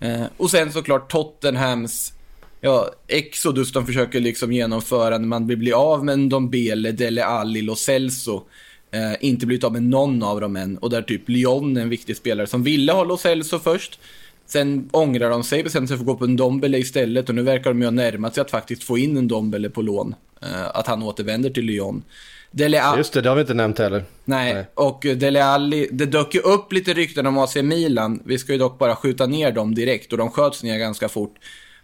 Eh, 0.00 0.24
och 0.36 0.50
sen 0.50 0.72
såklart 0.72 1.10
Tottenhams 1.10 2.12
ja, 2.60 2.90
Exodus 3.08 3.72
de 3.72 3.86
försöker 3.86 4.20
liksom 4.20 4.52
genomföra 4.52 5.18
när 5.18 5.26
man 5.26 5.46
vill 5.46 5.58
bli 5.58 5.72
av 5.72 6.04
med 6.04 6.18
Ndombele, 6.18 6.92
Dele 6.92 7.24
Alli, 7.24 7.62
Lo 7.62 7.76
Celso. 7.76 8.42
Eh, 8.90 9.12
inte 9.20 9.46
blivit 9.46 9.64
av 9.64 9.72
med 9.72 9.82
någon 9.82 10.22
av 10.22 10.40
dem 10.40 10.56
än. 10.56 10.78
Och 10.78 10.90
där 10.90 11.02
typ 11.02 11.28
Lyon 11.28 11.76
är 11.76 11.80
en 11.80 11.88
viktig 11.88 12.16
spelare 12.16 12.46
som 12.46 12.62
ville 12.62 12.92
ha 12.92 13.04
Lo 13.04 13.16
Celso 13.16 13.58
först. 13.58 14.00
Sen 14.48 14.88
ångrar 14.92 15.30
de 15.30 15.44
sig, 15.44 15.62
bestämde 15.62 15.88
sig 15.88 15.96
för 15.96 16.02
att 16.02 16.06
gå 16.06 16.16
på 16.16 16.24
en 16.24 16.36
Dombele 16.36 16.78
istället 16.78 17.28
och 17.28 17.34
nu 17.34 17.42
verkar 17.42 17.70
de 17.70 17.80
ju 17.80 17.86
ha 17.86 17.90
närmat 17.90 18.34
sig 18.34 18.40
att 18.40 18.50
faktiskt 18.50 18.82
få 18.82 18.98
in 18.98 19.16
en 19.16 19.28
Dombele 19.28 19.70
på 19.70 19.82
lån. 19.82 20.14
Eh, 20.42 20.66
att 20.74 20.86
han 20.86 21.02
återvänder 21.02 21.50
till 21.50 21.64
Lyon. 21.64 22.02
Dele 22.50 22.82
Alli... 22.82 22.98
Just 22.98 23.12
det, 23.12 23.20
det 23.20 23.28
har 23.28 23.36
vi 23.36 23.40
inte 23.40 23.54
nämnt 23.54 23.78
heller. 23.78 24.04
Nej, 24.24 24.54
Nej. 24.54 24.66
och 24.74 25.06
Dele 25.16 25.44
Alli, 25.44 25.88
det 25.92 26.06
dök 26.06 26.34
ju 26.34 26.40
upp 26.40 26.72
lite 26.72 26.94
rykten 26.94 27.26
om 27.26 27.38
AC 27.38 27.56
Milan. 27.56 28.22
Vi 28.24 28.38
ska 28.38 28.52
ju 28.52 28.58
dock 28.58 28.78
bara 28.78 28.96
skjuta 28.96 29.26
ner 29.26 29.52
dem 29.52 29.74
direkt 29.74 30.12
och 30.12 30.18
de 30.18 30.30
sköts 30.30 30.62
ner 30.62 30.78
ganska 30.78 31.08
fort. 31.08 31.34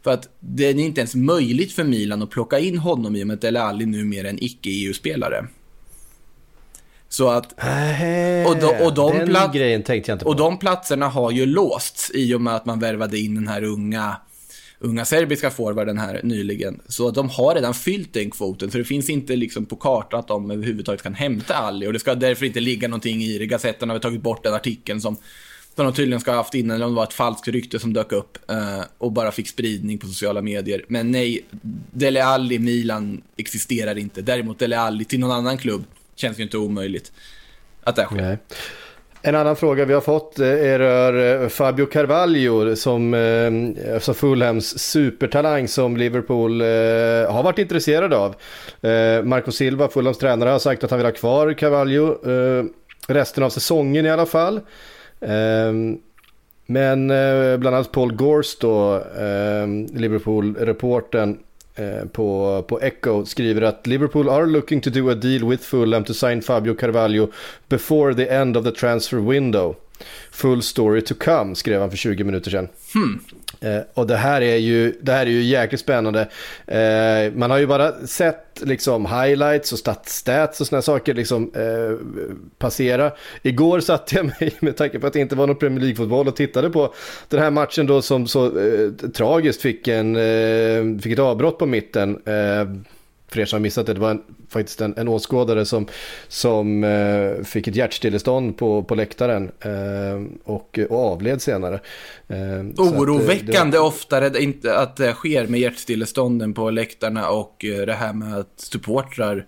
För 0.05 0.11
att 0.11 0.29
det 0.41 0.67
är 0.67 0.79
inte 0.79 1.01
ens 1.01 1.15
möjligt 1.15 1.73
för 1.73 1.85
Milan 1.85 2.23
att 2.23 2.31
plocka 2.31 2.59
in 2.59 2.79
honom 2.79 3.17
i 3.17 3.23
och 3.23 3.27
med 3.27 3.35
att 3.35 3.41
Dele 3.41 3.61
Alli 3.61 3.87
numera 3.87 4.27
är 4.27 4.31
en 4.31 4.45
icke-EU-spelare. 4.45 5.47
Så 7.17 7.29
att, 7.29 7.53
Och 8.47 8.57
de- 8.57 8.85
och 8.87 8.95
de 8.95 9.19
den 9.19 9.29
plat- 9.29 9.53
grejen 9.55 9.83
tänkte 9.83 10.11
jag 10.11 10.15
inte 10.17 10.25
på. 10.25 10.31
och 10.31 10.37
de 10.37 10.59
platserna 10.59 11.09
har 11.09 11.31
ju 11.31 11.47
låsts 11.47 12.11
i 12.15 12.35
och 12.35 12.41
med 12.41 12.55
att 12.55 12.67
man 12.67 12.81
värvade 12.81 13.19
in 13.19 13.35
den 13.35 13.49
här 13.49 13.65
unga, 13.65 14.17
unga 14.79 15.05
serbiska 15.05 15.51
forwarden 15.51 15.99
här 15.99 16.21
nyligen. 16.25 16.81
Så 16.89 17.11
de 17.11 17.29
har 17.29 17.55
redan 17.55 17.75
fyllt 17.75 18.13
den 18.13 18.31
kvoten, 18.31 18.71
så 18.71 18.79
det 18.79 18.85
finns 18.85 19.11
inte 19.11 19.37
liksom 19.37 19.67
på 19.67 19.77
kartan 19.77 20.21
att 20.21 20.29
de 20.29 20.51
överhuvudtaget 20.51 21.03
kan 21.03 21.15
hämta 21.15 21.55
Ali. 21.55 21.87
Och 21.87 21.93
det 21.93 21.99
ska 21.99 22.15
därför 22.15 22.47
inte 22.47 22.61
ligga 22.61 22.89
någonting 22.89 23.23
i 23.23 23.39
det. 23.39 23.47
Gazetten 23.47 23.91
har 23.91 23.99
tagit 23.99 24.23
bort 24.23 24.43
den 24.43 24.55
artikeln 24.55 25.01
som, 25.01 25.17
som 25.75 25.85
de 25.85 25.93
tydligen 25.95 26.21
ska 26.21 26.31
ha 26.31 26.39
haft 26.39 26.55
innan, 26.55 26.75
eller 26.77 26.87
om 26.87 26.93
det 26.93 26.97
var 26.97 27.05
ett 27.05 27.13
falskt 27.13 27.49
rykte 27.49 27.79
som 27.79 27.93
dök 27.93 28.13
upp 28.13 28.39
eh, 28.51 28.81
och 28.99 29.13
bara 29.13 29.33
fick 29.33 29.49
spridning 29.49 29.99
på 29.99 30.07
sociala 30.07 30.43
medier. 30.43 30.85
Men 30.89 31.11
nej, 31.11 31.41
Dele 31.91 32.25
Alli 32.25 32.59
Milan 32.59 33.23
existerar 33.37 33.99
inte. 33.99 34.23
Däremot 34.23 34.59
Dele 34.59 34.79
Alli 34.79 35.05
till 35.05 35.19
någon 35.21 35.31
annan 35.33 35.59
klubb 35.59 35.85
känns 36.17 36.39
ju 36.39 36.43
inte 36.43 36.59
omöjligt 36.59 37.13
att 37.85 37.97
det 37.97 38.05
sker. 38.05 38.17
Nej. 38.17 38.39
En 39.27 39.35
annan 39.35 39.57
fråga 39.57 39.85
vi 39.85 39.95
har 39.95 40.01
fått 40.01 40.39
eh, 40.39 40.49
är 40.49 40.79
rör 40.79 41.43
eh, 41.43 41.49
Fabio 41.49 41.87
Carvalho 41.87 42.77
som, 42.77 43.15
eh, 43.15 43.95
alltså 43.95 44.15
Fulhams 44.15 44.79
supertalang 44.79 45.69
som 45.69 45.97
Liverpool 45.97 46.61
har 47.29 47.43
varit 47.43 47.59
intresserade 47.59 48.17
av. 48.17 48.35
Marco 49.25 49.53
Silva, 49.53 49.89
Fulhams 49.89 50.19
tränare, 50.19 50.51
har 50.51 50.59
sagt 50.59 50.85
att 50.85 50.91
han 50.91 50.99
vill 50.99 51.07
ha 51.07 51.13
kvar 51.13 51.53
Carvalho 51.53 52.17
resten 53.09 53.43
av 53.43 53.51
säsongen 53.51 54.07
i 54.07 54.11
alla 54.11 54.27
fall. 54.27 54.61
Men 56.67 57.07
bland 57.61 57.67
annat 57.67 57.93
Paul 57.93 58.13
Gorst 58.13 58.61
då, 58.61 59.03
Liverpool-reporten 59.93 61.39
Eh, 61.77 62.09
på, 62.09 62.63
på 62.69 62.81
Echo 62.81 63.25
skriver 63.25 63.63
att 63.63 63.87
Liverpool 63.87 64.29
are 64.29 64.47
looking 64.47 64.81
to 64.81 64.91
do 64.91 65.11
a 65.11 65.15
deal 65.15 65.45
with 65.45 65.63
Fulham 65.63 66.05
to 66.05 66.15
sign 66.15 66.43
Fabio 66.43 66.75
Carvalho 66.75 67.29
before 67.69 68.15
the 68.15 68.35
end 68.35 68.57
of 68.57 68.65
the 68.65 68.73
transfer 68.73 69.19
window. 69.19 69.77
Full 70.31 70.63
story 70.63 71.01
to 71.01 71.15
come 71.15 71.55
skrev 71.55 71.81
han 71.81 71.91
för 71.91 71.97
20 71.97 72.25
minuter 72.25 72.51
sedan. 72.51 72.69
Hmm. 72.95 73.21
Eh, 73.65 73.81
och 73.95 74.07
det 74.07 74.17
här 74.17 74.41
är 74.41 74.57
ju, 74.57 74.95
det 75.01 75.13
här 75.13 75.27
är 75.27 75.31
ju 75.31 75.43
jäkligt 75.43 75.81
spännande. 75.81 76.21
Eh, 76.67 77.33
man 77.35 77.51
har 77.51 77.59
ju 77.59 77.67
bara 77.67 77.93
sett 78.07 78.63
liksom 78.63 79.07
highlights 79.07 79.73
och 79.73 79.79
statstats 79.79 80.61
och 80.61 80.67
sådana 80.67 80.83
saker 80.83 81.15
liksom 81.15 81.53
eh, 81.55 81.97
passera. 82.59 83.13
Igår 83.43 83.81
satte 83.81 84.17
jag 84.17 84.25
mig, 84.25 84.55
med 84.61 84.77
tanke 84.77 84.99
på 84.99 85.07
att 85.07 85.13
det 85.13 85.21
inte 85.21 85.37
var 85.37 85.47
någon 85.47 85.57
Premier 85.57 85.81
League-fotboll, 85.81 86.29
och 86.29 86.37
tittade 86.37 86.71
på 86.71 86.95
den 87.29 87.41
här 87.41 87.51
matchen 87.51 87.87
då 87.87 88.03
som 88.03 88.27
så 88.27 88.47
eh, 88.47 88.91
tragiskt 89.15 89.63
fick, 89.63 89.89
en, 89.89 90.17
eh, 90.17 91.01
fick 91.03 91.13
ett 91.13 91.19
avbrott 91.19 91.59
på 91.59 91.67
mitten. 91.67 92.23
Eh, 92.27 92.94
Eh, 93.35 93.37
för 93.37 93.41
er 93.41 93.47
som 93.47 93.57
har 93.57 93.61
missat 93.63 93.87
det, 93.87 93.95
det 93.95 94.01
var 94.01 94.11
en, 94.11 94.23
faktiskt 94.49 94.81
en, 94.81 94.95
en 94.97 95.09
åskådare 95.09 95.65
som, 95.65 95.87
som 96.29 96.85
eh, 96.85 97.45
fick 97.45 97.69
ett 97.69 97.77
hjärtstillestånd 97.77 98.59
på, 98.59 98.83
på 98.83 98.95
läktaren 98.95 99.51
eh, 99.61 100.23
och, 100.45 100.79
och 100.91 101.13
avled 101.13 101.43
senare. 101.43 101.81
Eh, 102.29 102.37
så 102.77 102.83
att, 102.83 102.95
eh, 102.95 103.01
Oroväckande 103.01 103.77
det 103.77 103.81
var- 103.81 103.87
ofta 103.87 104.21
det 104.21 104.43
inte 104.43 104.79
att 104.79 104.97
det 104.97 105.13
sker 105.13 105.47
med 105.47 105.61
hjärtstillestånden 105.61 106.55
på 106.55 106.71
läktarna 106.71 107.29
och 107.31 107.65
eh, 107.65 107.87
det 107.87 107.93
här 107.95 108.13
med 108.13 108.35
att 108.39 108.53
supportrar 108.57 109.47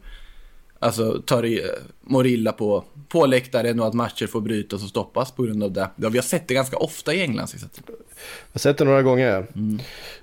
alltså, 0.79 1.23
tar 1.27 1.45
i, 1.47 1.63
mår 2.01 2.27
illa 2.27 2.53
på, 2.53 2.85
på 3.09 3.27
läktaren 3.27 3.81
och 3.81 3.87
att 3.87 3.95
matcher 3.95 4.27
får 4.27 4.41
brytas 4.41 4.83
och 4.83 4.89
stoppas 4.89 5.33
på 5.33 5.43
grund 5.43 5.63
av 5.63 5.73
det. 5.73 5.89
Ja, 5.97 6.09
vi 6.09 6.19
har 6.19 6.23
sett 6.23 6.49
det 6.49 6.55
ganska 6.55 6.77
ofta 6.77 7.15
i 7.15 7.21
England 7.23 7.47
sista 7.49 7.69
tiden. 7.69 7.95
Jag 7.99 8.53
har 8.53 8.59
sett 8.59 8.79
det 8.79 8.85
några 8.85 9.03
gånger. 9.03 9.47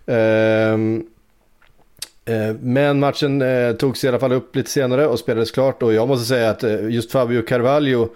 Ehm, 0.06 0.98
eh, 0.98 1.04
Eh, 2.26 2.56
men 2.62 3.00
matchen 3.00 3.42
eh, 3.42 3.74
togs 3.74 4.04
i 4.04 4.08
alla 4.08 4.20
fall 4.20 4.32
upp 4.32 4.56
lite 4.56 4.70
senare 4.70 5.08
och 5.08 5.20
spelades 5.20 5.52
klart. 5.52 5.84
Och 5.84 5.94
jag 5.94 6.08
måste 6.08 6.26
säga 6.26 6.50
att 6.50 6.64
eh, 6.64 6.90
just 6.90 7.12
Fabio 7.12 7.42
Carvalho, 7.42 8.10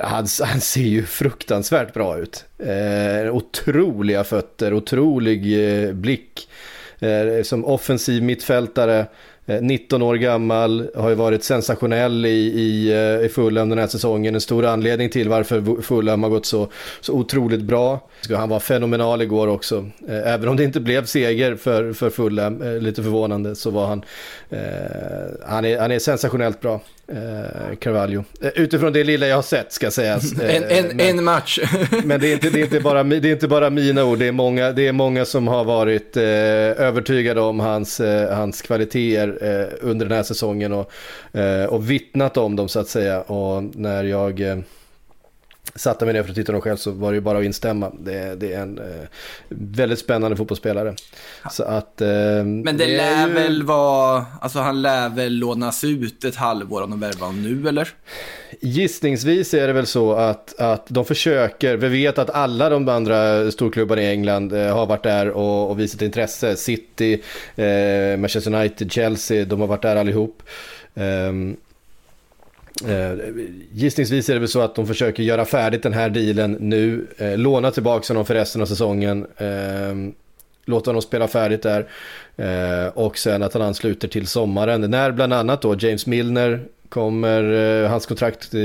han, 0.00 0.26
han 0.42 0.60
ser 0.60 0.80
ju 0.80 1.06
fruktansvärt 1.06 1.94
bra 1.94 2.18
ut. 2.18 2.44
Eh, 2.58 3.34
otroliga 3.34 4.24
fötter, 4.24 4.74
otrolig 4.74 5.68
eh, 5.86 5.92
blick. 5.92 6.48
Eh, 7.00 7.42
som 7.42 7.64
offensiv 7.64 8.22
mittfältare. 8.22 9.06
Eh, 9.50 9.62
19 9.62 10.02
år 10.02 10.14
gammal, 10.14 10.90
har 10.94 11.08
ju 11.08 11.14
varit 11.14 11.44
sensationell 11.44 12.26
i, 12.26 12.28
i, 12.60 12.92
eh, 12.92 13.26
i 13.26 13.28
Fulham 13.28 13.68
den 13.68 13.78
här 13.78 13.86
säsongen. 13.86 14.34
En 14.34 14.40
stor 14.40 14.64
anledning 14.64 15.10
till 15.10 15.28
varför 15.28 15.82
Fulham 15.82 16.22
har 16.22 16.30
gått 16.30 16.46
så, 16.46 16.68
så 17.00 17.12
otroligt 17.12 17.62
bra. 17.62 18.08
Han 18.36 18.48
var 18.48 18.60
fenomenal 18.60 19.22
igår 19.22 19.46
också. 19.46 19.86
Eh, 20.08 20.32
även 20.32 20.48
om 20.48 20.56
det 20.56 20.64
inte 20.64 20.80
blev 20.80 21.04
seger 21.04 21.54
för, 21.54 21.92
för 21.92 22.10
Fulham, 22.10 22.62
lite 22.80 23.02
förvånande, 23.02 23.56
så 23.56 23.70
var 23.70 23.86
han, 23.86 24.04
eh, 24.50 24.58
han, 25.46 25.64
är, 25.64 25.78
han 25.80 25.92
är 25.92 25.98
sensationellt 25.98 26.60
bra. 26.60 26.80
Eh, 27.10 27.76
Carvalho. 27.80 28.24
Eh, 28.40 28.48
Utifrån 28.54 28.92
det 28.92 29.04
lilla 29.04 29.26
jag 29.26 29.36
har 29.36 29.42
sett 29.42 29.72
ska 29.72 29.90
sägas. 29.90 30.32
Eh, 30.42 30.56
En, 30.56 30.62
en, 30.64 30.96
men- 30.96 31.00
en 31.18 31.24
match. 31.24 31.58
men 32.04 32.20
det 32.20 32.28
är, 32.28 32.32
inte, 32.32 32.50
det, 32.50 32.60
är 32.60 32.64
inte 32.64 32.80
bara, 32.80 33.02
det 33.04 33.28
är 33.28 33.32
inte 33.32 33.48
bara 33.48 33.70
mina 33.70 34.04
ord, 34.04 34.18
det 34.18 34.26
är 34.28 34.32
många, 34.32 34.72
det 34.72 34.86
är 34.88 34.92
många 34.92 35.24
som 35.24 35.48
har 35.48 35.64
varit 35.64 36.16
eh, 36.16 36.22
övertygade 36.86 37.40
om 37.40 37.60
hans, 37.60 38.00
eh, 38.00 38.36
hans 38.36 38.62
kvaliteter 38.62 39.38
eh, 39.60 39.66
under 39.90 40.06
den 40.06 40.16
här 40.16 40.22
säsongen 40.24 40.72
och, 40.72 40.90
och 41.68 41.90
vittnat 41.90 42.36
om 42.36 42.56
dem 42.56 42.68
så 42.68 42.80
att 42.80 42.88
säga. 42.88 43.20
Och 43.20 43.62
när 43.76 44.04
jag 44.04 44.62
satte 45.74 46.04
mig 46.04 46.14
ner 46.14 46.22
för 46.22 46.30
att 46.30 46.36
titta 46.36 46.52
dem 46.52 46.60
själv 46.60 46.76
så 46.76 46.90
var 46.90 47.10
det 47.12 47.14
ju 47.14 47.20
bara 47.20 47.38
att 47.38 47.44
instämma. 47.44 47.92
Det, 48.00 48.34
det 48.40 48.52
är 48.52 48.60
en 48.60 48.78
eh, 48.78 48.84
väldigt 49.48 49.98
spännande 49.98 50.36
fotbollsspelare. 50.36 50.94
Så 51.50 51.62
att... 51.62 52.00
Eh, 52.00 52.08
Men 52.44 52.76
det, 52.76 52.86
lär 52.86 53.22
är 53.24 53.28
ju- 53.28 53.32
väl 53.34 53.62
vara, 53.62 54.26
alltså 54.40 54.58
han 54.58 54.82
lär 54.82 55.08
väl 55.08 55.32
lånas 55.34 55.84
ut 55.84 56.24
ett 56.24 56.36
halvår 56.36 56.82
om 56.82 56.90
de 56.90 57.00
värvar 57.00 57.26
honom 57.26 57.42
nu 57.42 57.68
eller? 57.68 57.88
Gissningsvis 58.60 59.54
är 59.54 59.66
det 59.66 59.72
väl 59.72 59.86
så 59.86 60.12
att, 60.12 60.60
att 60.60 60.86
de 60.88 61.04
försöker, 61.04 61.76
vi 61.76 61.88
vet 61.88 62.18
att 62.18 62.30
alla 62.30 62.68
de 62.68 62.88
andra 62.88 63.50
storklubbarna 63.50 64.02
i 64.02 64.10
England 64.10 64.52
eh, 64.52 64.74
har 64.76 64.86
varit 64.86 65.02
där 65.02 65.30
och, 65.30 65.70
och 65.70 65.80
visat 65.80 66.02
intresse. 66.02 66.56
City, 66.56 67.22
eh, 67.56 68.18
Manchester 68.18 68.54
United, 68.54 68.92
Chelsea, 68.92 69.44
de 69.44 69.60
har 69.60 69.66
varit 69.66 69.82
där 69.82 69.96
allihop. 69.96 70.42
Ehm, 70.94 71.56
eh, 72.88 73.12
gissningsvis 73.72 74.28
är 74.28 74.34
det 74.34 74.40
väl 74.40 74.48
så 74.48 74.60
att 74.60 74.74
de 74.74 74.86
försöker 74.86 75.22
göra 75.22 75.44
färdigt 75.44 75.82
den 75.82 75.92
här 75.92 76.10
dealen 76.10 76.52
nu, 76.60 77.06
eh, 77.18 77.38
låna 77.38 77.70
tillbaka 77.70 78.12
honom 78.12 78.26
för 78.26 78.34
resten 78.34 78.62
av 78.62 78.66
säsongen. 78.66 79.26
Eh, 79.36 80.12
låta 80.64 80.90
honom 80.90 81.02
spela 81.02 81.28
färdigt 81.28 81.62
där. 81.62 81.88
Eh, 82.36 82.88
och 82.88 83.18
sen 83.18 83.42
att 83.42 83.52
han 83.52 83.62
ansluter 83.62 84.08
till 84.08 84.26
sommaren. 84.26 84.80
När 84.80 85.12
bland 85.12 85.32
annat 85.32 85.62
då 85.62 85.76
James 85.78 86.06
Milner 86.06 86.60
kommer, 86.88 87.52
eh, 87.82 87.90
hans 87.90 88.06
kontrakt 88.06 88.54
eh, 88.54 88.60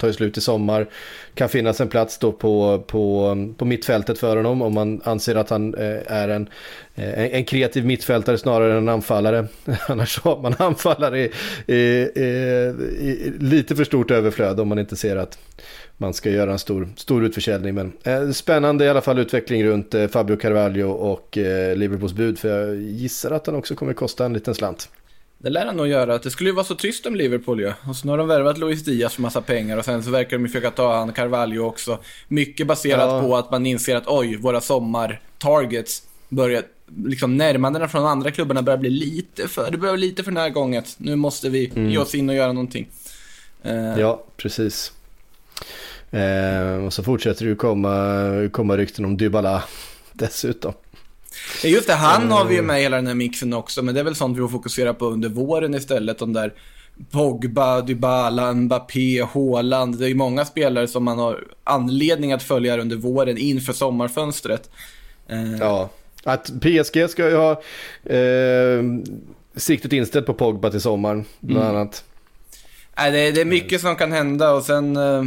tar 0.00 0.08
ju 0.08 0.14
slut 0.14 0.36
i 0.36 0.40
sommar. 0.40 0.86
Kan 1.34 1.48
finnas 1.48 1.80
en 1.80 1.88
plats 1.88 2.18
då 2.18 2.32
på, 2.32 2.84
på, 2.86 3.36
på 3.56 3.64
mittfältet 3.64 4.18
för 4.18 4.36
honom 4.36 4.62
om 4.62 4.74
man 4.74 5.00
anser 5.04 5.34
att 5.34 5.50
han 5.50 5.74
eh, 5.74 6.00
är 6.06 6.28
en, 6.28 6.48
eh, 6.94 7.18
en, 7.18 7.30
en 7.30 7.44
kreativ 7.44 7.86
mittfältare 7.86 8.38
snarare 8.38 8.72
än 8.72 8.78
en 8.78 8.88
anfallare. 8.88 9.46
Annars 9.88 10.20
har 10.20 10.40
man 10.40 10.54
anfallare 10.58 11.20
i, 11.20 11.30
i, 11.66 11.74
i, 11.74 12.22
i 13.00 13.32
lite 13.38 13.76
för 13.76 13.84
stort 13.84 14.10
överflöd 14.10 14.60
om 14.60 14.68
man 14.68 14.78
inte 14.78 14.96
ser 14.96 15.16
att 15.16 15.38
man 15.96 16.14
ska 16.14 16.30
göra 16.30 16.52
en 16.52 16.58
stor, 16.58 16.88
stor 16.96 17.24
utförsäljning. 17.24 17.74
Men 17.74 17.92
eh, 18.04 18.30
spännande 18.30 18.84
i 18.84 18.88
alla 18.88 19.00
fall 19.00 19.18
utveckling 19.18 19.64
runt 19.64 19.94
eh, 19.94 20.08
Fabio 20.08 20.36
Carvalho 20.36 20.88
och 20.88 21.38
eh, 21.38 21.76
Liverpools 21.76 22.12
bud. 22.12 22.38
För 22.38 22.48
jag 22.48 22.76
gissar 22.76 23.30
att 23.30 23.46
han 23.46 23.56
också 23.56 23.74
kommer 23.74 23.92
kosta 23.92 24.24
en 24.24 24.32
liten 24.32 24.54
slant. 24.54 24.88
Det 25.38 25.50
lär 25.50 25.66
han 25.66 25.76
nog 25.76 25.88
göra. 25.88 26.18
Det 26.18 26.30
skulle 26.30 26.50
ju 26.50 26.54
vara 26.56 26.64
så 26.66 26.74
tyst 26.74 27.06
om 27.06 27.14
Liverpool 27.14 27.60
ju. 27.60 27.72
Och 27.88 27.96
så 27.96 28.08
har 28.08 28.18
de 28.18 28.28
värvat 28.28 28.58
Luis 28.58 28.84
Diaz 28.84 29.14
för 29.14 29.22
massa 29.22 29.40
pengar 29.40 29.76
och 29.78 29.84
sen 29.84 30.02
så 30.02 30.10
verkar 30.10 30.36
de 30.36 30.42
ju 30.42 30.48
försöka 30.48 30.70
ta 30.70 30.96
han 30.98 31.12
Carvalho 31.12 31.60
också. 31.64 31.98
Mycket 32.28 32.66
baserat 32.66 33.00
Ja. 33.10 33.20
på 33.20 33.36
att 33.36 33.50
man 33.50 33.66
inser 33.66 33.96
att 33.96 34.06
oj, 34.06 34.36
våra 34.36 34.60
sommar-targets 34.60 36.02
börjar, 36.28 36.62
liksom 37.06 37.36
närmandena 37.36 37.88
från 37.88 38.02
de 38.02 38.08
andra 38.08 38.30
klubbarna 38.30 38.62
börjar 38.62 38.78
bli 38.78 38.90
lite 38.90 39.48
för, 39.48 39.70
det 39.70 39.78
börjar 39.78 39.94
bli 39.96 40.06
lite 40.06 40.24
för 40.24 40.32
närgånget. 40.32 40.94
Nu 40.98 41.16
måste 41.16 41.48
vi 41.48 41.72
ge 41.74 41.98
oss 41.98 42.14
in 42.14 42.28
och 42.28 42.34
göra 42.34 42.52
någonting. 42.52 42.88
Eh, 43.62 43.98
Ja, 44.00 44.24
precis. 44.36 44.92
Eh, 46.10 46.84
och 46.84 46.92
så 46.92 47.02
fortsätter 47.02 47.46
det 47.46 47.54
komma, 47.54 48.48
komma 48.52 48.76
rykten 48.76 49.04
om 49.04 49.16
Dybala. 49.16 49.64
dessutom. 50.12 50.72
Just 51.64 51.86
det, 51.86 51.94
han 51.94 52.30
har 52.30 52.44
vi 52.44 52.54
ju 52.54 52.62
med 52.62 52.78
i 52.78 52.82
hela 52.82 52.96
den 52.96 53.06
här 53.06 53.14
mixen 53.14 53.52
också, 53.52 53.82
men 53.82 53.94
det 53.94 54.00
är 54.00 54.04
väl 54.04 54.14
sånt 54.14 54.36
vi 54.36 54.40
får 54.40 54.48
fokusera 54.48 54.94
på 54.94 55.06
under 55.06 55.28
våren 55.28 55.74
istället. 55.74 56.18
De 56.18 56.32
där 56.32 56.52
Pogba, 57.10 57.80
Dybala, 57.80 58.52
Mbappé, 58.52 59.22
Haaland. 59.34 59.98
Det 59.98 60.04
är 60.04 60.08
ju 60.08 60.14
många 60.14 60.44
spelare 60.44 60.88
som 60.88 61.04
man 61.04 61.18
har 61.18 61.44
anledning 61.64 62.32
att 62.32 62.42
följa 62.42 62.80
under 62.80 62.96
våren 62.96 63.38
inför 63.38 63.72
sommarfönstret. 63.72 64.70
Eh, 65.28 65.56
Ja, 65.60 65.90
att 66.24 66.52
PSG 66.60 67.10
ska 67.10 67.28
ju 67.28 67.36
ha 67.36 67.50
eh, 68.04 68.82
siktet 69.56 69.92
inställt 69.92 70.26
på 70.26 70.34
Pogba 70.34 70.70
till 70.70 70.80
sommaren, 70.80 71.24
bland 71.40 71.66
annat. 71.76 72.04
Nej, 72.98 73.12
det, 73.12 73.30
det 73.30 73.40
är 73.40 73.44
mycket 73.44 73.80
som 73.80 73.96
kan 73.96 74.12
hända 74.12 74.52
och 74.52 74.62
sen 74.62 74.96
eh, 74.96 75.22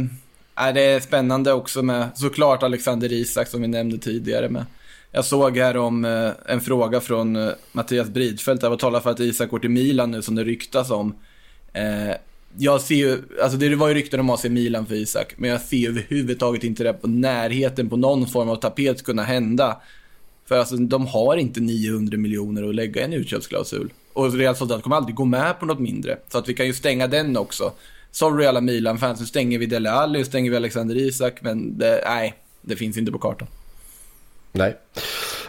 är 0.54 0.72
det 0.72 0.82
är 0.82 1.00
spännande 1.00 1.52
också 1.52 1.82
med 1.82 2.08
såklart 2.14 2.62
Alexander 2.62 3.12
Isak 3.12 3.48
som 3.48 3.62
vi 3.62 3.68
nämnde 3.68 3.98
tidigare. 3.98 4.48
Med. 4.48 4.64
Jag 5.12 5.24
såg 5.24 5.58
här 5.58 5.76
om 5.76 6.04
eh, 6.04 6.30
en 6.46 6.60
fråga 6.60 7.00
från 7.00 7.36
eh, 7.36 7.50
Mattias 7.72 8.08
Bridfeldt. 8.08 8.60
Det 8.60 8.68
var 8.68 8.76
talat 8.76 9.02
för 9.02 9.10
att 9.10 9.20
Isak 9.20 9.50
går 9.50 9.58
till 9.58 9.70
Milan 9.70 10.10
nu 10.10 10.22
som 10.22 10.34
det 10.34 10.44
ryktas 10.44 10.90
om. 10.90 11.14
Eh, 11.72 12.14
jag 12.58 12.80
ser 12.80 12.94
ju, 12.94 13.18
alltså 13.42 13.58
det 13.58 13.74
var 13.74 13.88
ju 13.88 13.94
rykten 13.94 14.20
om 14.20 14.30
AC 14.30 14.44
Milan 14.44 14.86
för 14.86 14.94
Isak, 14.94 15.34
men 15.36 15.50
jag 15.50 15.60
ser 15.60 15.88
överhuvudtaget 15.88 16.64
inte 16.64 16.84
det 16.84 16.92
på 16.92 17.08
närheten 17.08 17.88
på 17.88 17.96
någon 17.96 18.26
form 18.26 18.48
av 18.48 18.56
tapet 18.56 19.02
kunna 19.02 19.22
hända. 19.22 19.80
För 20.46 20.58
alltså 20.58 20.76
de 20.76 21.06
har 21.06 21.36
inte 21.36 21.60
900 21.60 22.18
miljoner 22.18 22.68
att 22.68 22.74
lägga 22.74 23.00
i 23.00 23.04
en 23.04 23.12
utköpsklausul. 23.12 23.92
Och 24.12 24.32
Real 24.32 24.56
Sociedad 24.56 24.82
kommer 24.82 24.96
aldrig 24.96 25.14
gå 25.14 25.24
med 25.24 25.60
på 25.60 25.66
något 25.66 25.78
mindre. 25.78 26.18
Så 26.28 26.38
att 26.38 26.48
vi 26.48 26.54
kan 26.54 26.66
ju 26.66 26.72
stänga 26.72 27.06
den 27.06 27.36
också. 27.36 27.72
Sorry 28.10 28.46
alla 28.46 28.60
Milan-fans, 28.60 29.20
nu 29.20 29.26
stänger 29.26 29.58
vi 29.58 29.66
Dele 29.66 29.90
Alli, 29.90 30.18
nu 30.18 30.24
stänger 30.24 30.50
vi 30.50 30.56
Alexander 30.56 30.96
Isak, 30.96 31.42
men 31.42 31.78
det, 31.78 32.02
nej, 32.06 32.34
det 32.62 32.76
finns 32.76 32.96
inte 32.96 33.12
på 33.12 33.18
kartan. 33.18 33.48
Nej. 34.52 34.76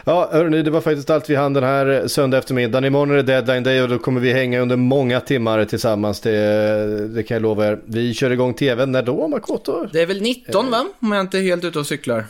Ja, 0.04 0.28
hörni, 0.32 0.62
det 0.62 0.70
var 0.70 0.80
faktiskt 0.80 1.10
allt 1.10 1.30
vi 1.30 1.34
hann 1.34 1.52
den 1.52 1.64
här 1.64 2.08
söndag 2.08 2.38
eftermiddagen. 2.38 2.84
Imorgon 2.84 3.10
är 3.10 3.16
det 3.16 3.22
deadline 3.22 3.62
day 3.62 3.82
och 3.82 3.88
då 3.88 3.98
kommer 3.98 4.20
vi 4.20 4.32
hänga 4.32 4.60
under 4.60 4.76
många 4.76 5.20
timmar 5.20 5.64
tillsammans. 5.64 6.20
Det, 6.20 7.08
det 7.08 7.22
kan 7.22 7.34
jag 7.34 7.42
lova 7.42 7.68
er. 7.68 7.78
Vi 7.84 8.14
kör 8.14 8.30
igång 8.30 8.54
tvn. 8.54 8.92
När 8.92 9.02
då, 9.02 9.28
Makoto? 9.28 9.86
Det 9.92 10.02
är 10.02 10.06
väl 10.06 10.22
19 10.22 10.70
va? 10.70 10.86
Om 10.98 11.12
jag 11.12 11.20
inte 11.20 11.38
är 11.38 11.42
helt 11.42 11.64
ute 11.64 11.78
och 11.78 11.86
cyklar. 11.86 12.24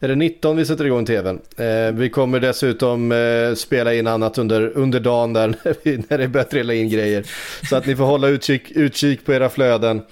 Är 0.00 0.08
det 0.08 0.14
19 0.14 0.56
vi 0.56 0.66
sätter 0.66 0.84
igång 0.84 1.06
tvn? 1.06 1.40
Eh, 1.56 1.92
vi 1.92 2.10
kommer 2.10 2.40
dessutom 2.40 3.12
eh, 3.12 3.54
spela 3.54 3.94
in 3.94 4.06
annat 4.06 4.38
under, 4.38 4.72
under 4.74 5.00
dagen 5.00 5.32
där 5.32 5.48
när, 5.64 5.74
vi, 5.82 6.04
när 6.08 6.18
det 6.18 6.28
börjar 6.28 6.44
trilla 6.44 6.74
in 6.74 6.88
grejer. 6.88 7.26
Så 7.68 7.76
att 7.76 7.86
ni 7.86 7.96
får 7.96 8.04
hålla 8.04 8.28
utkik, 8.28 8.70
utkik 8.70 9.24
på 9.24 9.32
era 9.32 9.48
flöden. 9.48 10.02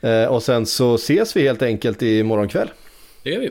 Eh, 0.00 0.24
och 0.24 0.42
sen 0.42 0.66
så 0.66 0.94
ses 0.94 1.36
vi 1.36 1.42
helt 1.42 1.62
enkelt 1.62 2.02
i 2.02 2.22
morgon 2.22 2.48
kväll. 2.48 2.70
Det 3.22 3.30
gör 3.30 3.40
vi. 3.40 3.50